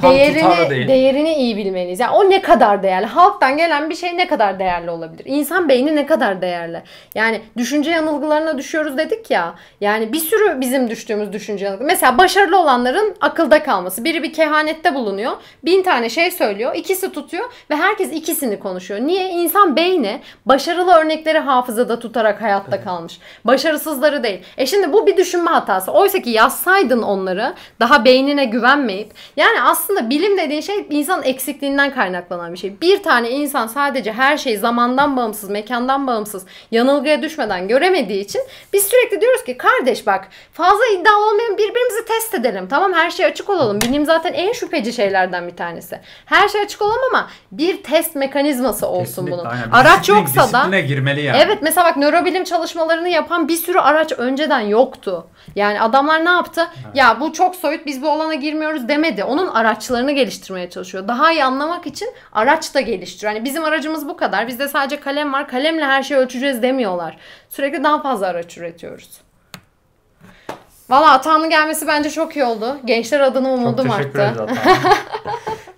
[0.01, 0.87] Tam değerini değil.
[0.87, 1.99] değerini iyi bilmeliyiz.
[1.99, 3.05] Yani o ne kadar değerli?
[3.05, 5.23] Halktan gelen bir şey ne kadar değerli olabilir?
[5.25, 6.81] İnsan beyni ne kadar değerli?
[7.15, 9.55] Yani düşünce yanılgılarına düşüyoruz dedik ya.
[9.81, 11.83] Yani bir sürü bizim düştüğümüz düşünce yanılgı.
[11.83, 14.03] Mesela başarılı olanların akılda kalması.
[14.03, 15.31] Biri bir kehanette bulunuyor.
[15.65, 16.75] Bin tane şey söylüyor.
[16.75, 18.99] ikisi tutuyor ve herkes ikisini konuşuyor.
[18.99, 19.29] Niye?
[19.29, 23.19] İnsan beyni başarılı örnekleri hafızada tutarak hayatta kalmış.
[23.45, 24.41] Başarısızları değil.
[24.57, 25.91] E şimdi bu bir düşünme hatası.
[25.91, 32.53] Oysa ki yazsaydın onları daha beynine güvenmeyip yani aslında bilim dediğin şey insanın eksikliğinden kaynaklanan
[32.53, 32.81] bir şey.
[32.81, 38.41] Bir tane insan sadece her şeyi zamandan bağımsız, mekandan bağımsız, yanılgıya düşmeden göremediği için
[38.73, 42.67] biz sürekli diyoruz ki kardeş bak fazla iddialı olmayan birbirimizi test edelim.
[42.69, 43.81] Tamam her şey açık olalım.
[43.81, 45.99] Bilim zaten en şüpheci şeylerden bir tanesi.
[46.25, 49.45] Her şey açık olalım ama bir test mekanizması olsun Kesinlikle, bunun.
[49.45, 49.69] aynen.
[49.71, 51.37] Araç disiplin- yoksa da girmeli yani.
[51.45, 55.27] Evet mesela bak nörobilim çalışmalarını yapan bir sürü araç önceden yoktu.
[55.55, 56.67] Yani adamlar ne yaptı?
[56.93, 59.23] Ya bu çok soyut biz bu alana girmiyoruz demedi.
[59.23, 61.07] Onun araçlarını geliştirmeye çalışıyor.
[61.07, 63.33] Daha iyi anlamak için araç da geliştiriyor.
[63.33, 64.47] Yani bizim aracımız bu kadar.
[64.47, 65.47] Bizde sadece kalem var.
[65.47, 67.17] Kalemle her şeyi ölçeceğiz demiyorlar.
[67.49, 69.09] Sürekli daha fazla araç üretiyoruz.
[70.89, 72.77] Valla Atan'ın gelmesi bence çok iyi oldu.
[72.85, 74.43] Gençler adına Çok umudum teşekkür arttı.
[74.43, 74.75] ederiz Atan.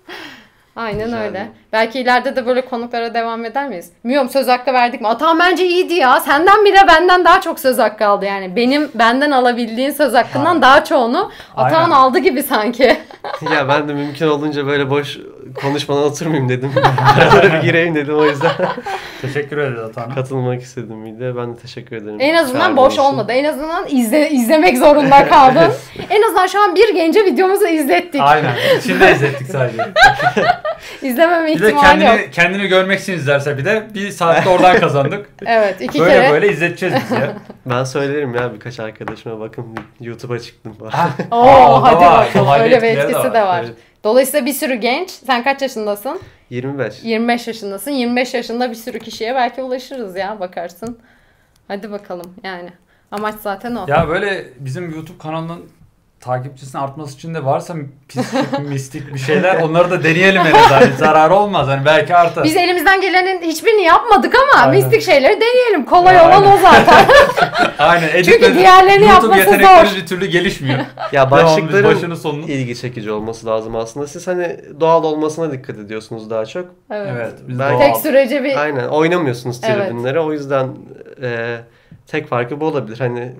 [0.76, 1.26] Aynen Güzeldi.
[1.26, 1.48] öyle.
[1.72, 3.92] Belki ileride de böyle konuklara devam eder miyiz?
[4.04, 5.08] Bilmiyorum söz hakkı verdik mi?
[5.08, 6.20] Atan bence iyiydi ya.
[6.20, 8.56] Senden bile benden daha çok söz hakkı aldı yani.
[8.56, 10.62] Benim benden alabildiğin söz hakkından Aynen.
[10.62, 12.96] daha çoğunu Atan aldı gibi sanki.
[13.52, 15.18] ya ben de mümkün olduğunca böyle boş
[15.54, 16.70] konuşmadan oturmayayım dedim.
[17.32, 18.50] Arada bir gireyim dedim o yüzden
[19.22, 20.14] teşekkür ederiz Atan.
[20.14, 21.36] katılmak istedim bir de.
[21.36, 22.16] Ben de teşekkür ederim.
[22.20, 23.02] En azından boş için.
[23.02, 23.32] olmadı.
[23.32, 25.72] En azından izle, izlemek zorunda kaldın.
[26.10, 28.20] en azından şu an bir gence videomuzu izlettik.
[28.24, 28.52] Aynen.
[28.78, 29.82] İçinde izlettik sadece.
[31.02, 32.10] İzlememe Bir de ihtimali yok.
[32.12, 35.26] kendini, kendini görmek için izlerse bir de bir saatte oradan kazandık.
[35.46, 36.32] Evet iki böyle kere.
[36.32, 37.32] böyle izleteceğiz biz ya.
[37.66, 39.66] Ben söylerim ya birkaç arkadaşıma bakın
[40.00, 40.92] YouTube'a çıktım falan.
[41.30, 42.26] Oo Aa, hadi var.
[42.26, 42.62] bakalım.
[42.62, 43.34] Öyle bir etkileri de etkisi var.
[43.34, 43.64] de var.
[43.64, 43.76] Evet.
[44.04, 45.10] Dolayısıyla bir sürü genç.
[45.10, 46.20] Sen kaç yaşındasın?
[46.50, 47.02] 25.
[47.04, 47.90] 25 yaşındasın.
[47.90, 50.98] 25 yaşında bir sürü kişiye belki ulaşırız ya bakarsın.
[51.68, 52.70] Hadi bakalım yani.
[53.10, 53.84] Amaç zaten o.
[53.88, 55.64] Ya böyle bizim YouTube kanalının
[56.20, 57.74] takipçisinin artması için de varsa
[58.08, 60.80] pislik, mistik bir şeyler onları da deneyelim en azından.
[60.80, 61.68] Hani zararı olmaz.
[61.68, 62.44] Hani belki artar.
[62.44, 64.74] Biz elimizden gelenin hiçbirini yapmadık ama Aynen.
[64.76, 65.84] mistik şeyleri deneyelim.
[65.84, 66.28] Kolay Aynen.
[66.42, 67.06] olan o zaten.
[67.78, 68.08] Aynen.
[68.22, 69.96] Çünkü editleri- diğerlerini YouTube yapması zor.
[70.00, 70.78] bir türlü gelişmiyor.
[71.12, 72.44] Ya başlıkların başını sonunu.
[72.44, 74.06] ilgi çekici olması lazım aslında.
[74.06, 76.64] Siz hani doğal olmasına dikkat ediyorsunuz daha çok.
[76.90, 77.08] Evet.
[77.16, 77.32] Evet.
[77.48, 77.78] Biz doğal.
[77.78, 79.88] Tek sürece bir Aynen oynamıyorsunuz Evet.
[79.88, 80.20] tribünlere.
[80.20, 80.68] O yüzden
[81.22, 81.56] e,
[82.06, 82.98] tek farkı bu olabilir.
[82.98, 83.32] Hani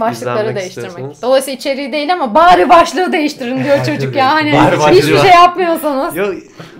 [0.00, 0.88] başlıkları izlenmek değiştirmek.
[0.90, 1.22] istiyorsanız.
[1.22, 4.34] Dolayısıyla içeriği değil ama bari başlığı değiştirin diyor çocuk ya.
[4.34, 4.52] Hani
[4.90, 6.16] hiçbir şey yapmıyorsanız.
[6.16, 6.34] Yok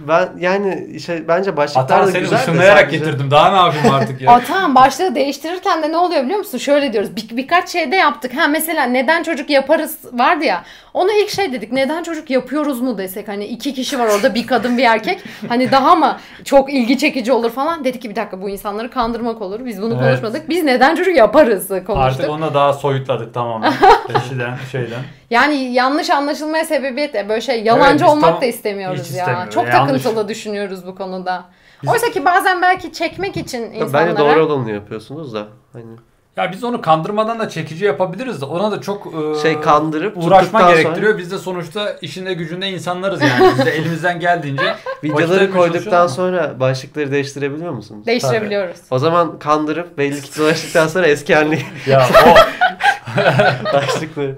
[0.08, 3.30] ben yani şey bence başlıklar Hatta da seni güzel de ışınlayarak getirdim.
[3.30, 4.32] Daha ne yapayım artık ya.
[4.34, 6.58] Atan başlığı değiştirirken de ne oluyor biliyor musun?
[6.58, 7.16] Şöyle diyoruz.
[7.16, 8.36] Bir, birkaç şeyde yaptık.
[8.36, 10.64] Ha mesela neden çocuk yaparız vardı ya.
[10.94, 11.72] Onu ilk şey dedik.
[11.72, 13.28] Neden çocuk yapıyoruz mu desek?
[13.28, 15.18] Hani iki kişi var orada bir kadın bir erkek.
[15.48, 17.84] Hani daha mı çok ilgi çekici olur falan.
[17.84, 19.64] Dedik ki bir dakika bu insanları kandırmak olur.
[19.64, 20.04] Biz bunu Evet.
[20.04, 20.48] konuşmadık.
[20.48, 21.96] Biz neden çocuk yaparız konuştuk.
[21.98, 23.72] Artık onu daha soyutladık tamamen.
[24.16, 25.00] Eşiden şeyden.
[25.30, 29.20] Yani yanlış anlaşılmaya sebebiyet böyle şey yalancı Evet, olmak da istemiyoruz ya.
[29.24, 29.54] istemiyoruz.
[29.54, 30.02] Çok Yanlış.
[30.02, 31.44] takıntılı düşünüyoruz bu konuda.
[31.82, 35.46] Biz- Oysa ki bazen belki çekmek için insanlara Bence doğru olanı yapıyorsunuz da.
[35.72, 35.84] Hani
[36.36, 40.72] Ya biz onu kandırmadan da çekici yapabiliriz de ona da çok e, şey kandırıp uğraşma
[40.72, 41.18] gerektiriyor.
[41.18, 43.52] Biz de sonuçta işinde gücünde insanlarız yani.
[43.58, 44.62] Biz de elimizden geldiğince
[45.02, 48.06] sonra videoları koyduktan sonra başlıkları değiştirebiliyor musunuz?
[48.06, 48.76] değiştirebiliyoruz.
[48.90, 52.34] O zaman kandırıp belli kitle ulaştıktan sonra eski haline Ya o
[53.74, 54.36] başlıkları.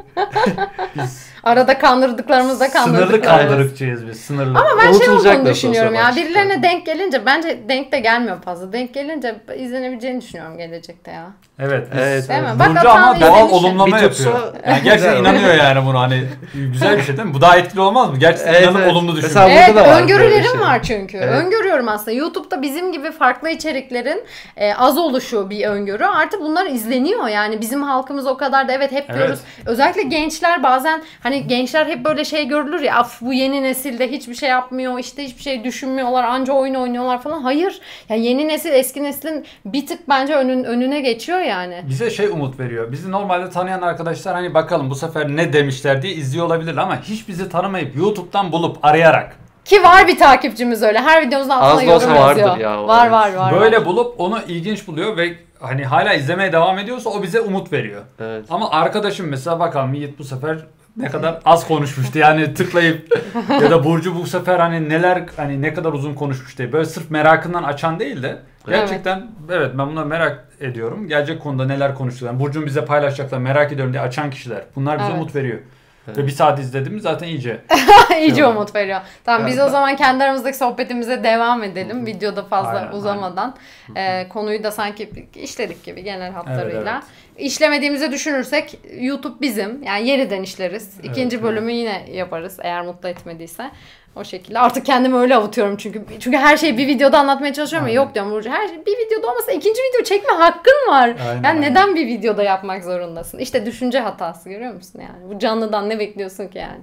[1.47, 3.25] Arada kandırdıklarımızda sınırlı kandırdık.
[3.25, 4.21] kandırıkçıyız biz.
[4.21, 4.59] Sınırlı.
[4.59, 6.13] Ama ben şey olduğunu düşünüyorum ya.
[6.17, 8.73] Birilerine denk gelince bence denk de gelmiyor fazla.
[8.73, 11.27] Denk gelince izlenebileceğini düşünüyorum gelecekte ya.
[11.59, 11.89] Evet.
[11.93, 12.47] Biz, Evet, Değil mi?
[12.49, 12.59] evet.
[12.59, 14.53] Bak Burcu ama doğal olumlama yapıyor.
[14.67, 16.25] Yani gerçekten inanıyor yani bunu hani
[16.55, 17.35] güzel bir şey değil mi?
[17.35, 18.19] Bu daha etkili olmaz mı?
[18.19, 18.93] Gerçekten Evet, inanıp evet.
[18.93, 19.51] olumlu düşünüyor.
[19.51, 20.61] Evet da var öngörülerim şey.
[20.61, 21.17] var çünkü.
[21.17, 21.45] Evet.
[21.45, 22.13] Öngörüyorum aslında.
[22.13, 24.25] YouTube'da bizim gibi farklı içeriklerin
[24.57, 26.05] e, az oluşu bir öngörü.
[26.05, 29.19] Artık bunlar izleniyor yani bizim halkımız o kadar da evet hep Evet.
[29.19, 29.41] diyoruz.
[29.67, 34.11] Özellikle genç gençler bazen hani gençler hep böyle şey görülür ya af bu yeni nesilde
[34.11, 37.43] hiçbir şey yapmıyor işte hiçbir şey düşünmüyorlar anca oyun oynuyorlar falan.
[37.43, 37.81] Hayır.
[38.09, 41.83] Ya yeni nesil eski neslin bir tık bence önün, önüne geçiyor yani.
[41.89, 42.93] Bize şey umut veriyor.
[42.93, 47.29] Bizi normalde tanıyan arkadaşlar hani bakalım bu sefer ne demişler diye izliyor olabilir ama hiç
[47.29, 50.99] bizi tanımayıp YouTube'dan bulup arayarak Ki var bir takipçimiz öyle.
[51.01, 52.17] Her videomuzun altına Az yorum yazıyor.
[52.49, 53.13] vardır ya Var evet.
[53.13, 53.61] var var.
[53.61, 53.85] böyle var.
[53.85, 58.03] bulup onu ilginç buluyor ve hani hala izlemeye devam ediyorsa o bize umut veriyor.
[58.21, 58.45] Evet.
[58.51, 60.59] Ama arkadaşım mesela bakalım Yiğit bu sefer
[60.97, 63.21] ne kadar az konuşmuştu yani tıklayıp
[63.51, 67.11] ya da Burcu bu sefer hani neler hani ne kadar uzun konuşmuş diye böyle sırf
[67.11, 71.09] merakından açan değil de gerçekten evet, ben bunu merak ediyorum.
[71.09, 72.41] Gelecek konuda neler konuşacaklar.
[72.41, 74.65] Burcu'nun bize paylaşacaklar merak ediyorum diye açan kişiler.
[74.77, 75.19] Bunlar bize Evet.
[75.19, 75.59] umut veriyor.
[76.07, 76.19] Evet.
[76.19, 77.61] Ve bir saat izledim zaten iyice.
[78.21, 78.57] İyice Yok.
[78.57, 79.01] umut veriyor.
[79.25, 82.07] Tamam biz Yani o zaman kendi aramızdaki sohbetimize devam edelim.
[82.07, 83.57] Videoda fazla Aynen, uzamadan.
[83.97, 86.93] Ee, konuyu da sanki işledik gibi genel hatlarıyla.
[86.93, 87.27] evet.
[87.39, 89.83] İşlemediğimizi düşünürsek YouTube bizim.
[89.83, 91.01] Yani yeniden işleriz.
[91.03, 91.45] İkinci evet.
[91.45, 93.71] bölümü yine yaparız eğer mutlu etmediyse.
[94.17, 94.59] O şekilde.
[94.59, 96.05] Artık kendimi öyle avutuyorum çünkü.
[96.21, 97.93] Çünkü her şeyi bir videoda anlatmaya çalışıyorum ya.
[97.93, 98.05] Aynen.
[98.05, 98.51] Yok diyorum Burcu.
[98.51, 101.09] Her şey bir videoda olmasa ikinci video çekme hakkın var.
[101.09, 101.63] Aynen, yani aynen.
[101.63, 103.39] neden bir videoda yapmak zorundasın?
[103.39, 105.35] İşte düşünce hatası görüyor musun yani?
[105.35, 106.81] Bu canlıdan ne bekliyorsun ki yani?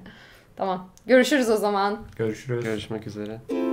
[0.56, 0.90] Tamam.
[1.06, 1.98] Görüşürüz o zaman.
[2.18, 2.64] Görüşürüz.
[2.64, 3.73] Görüşmek üzere.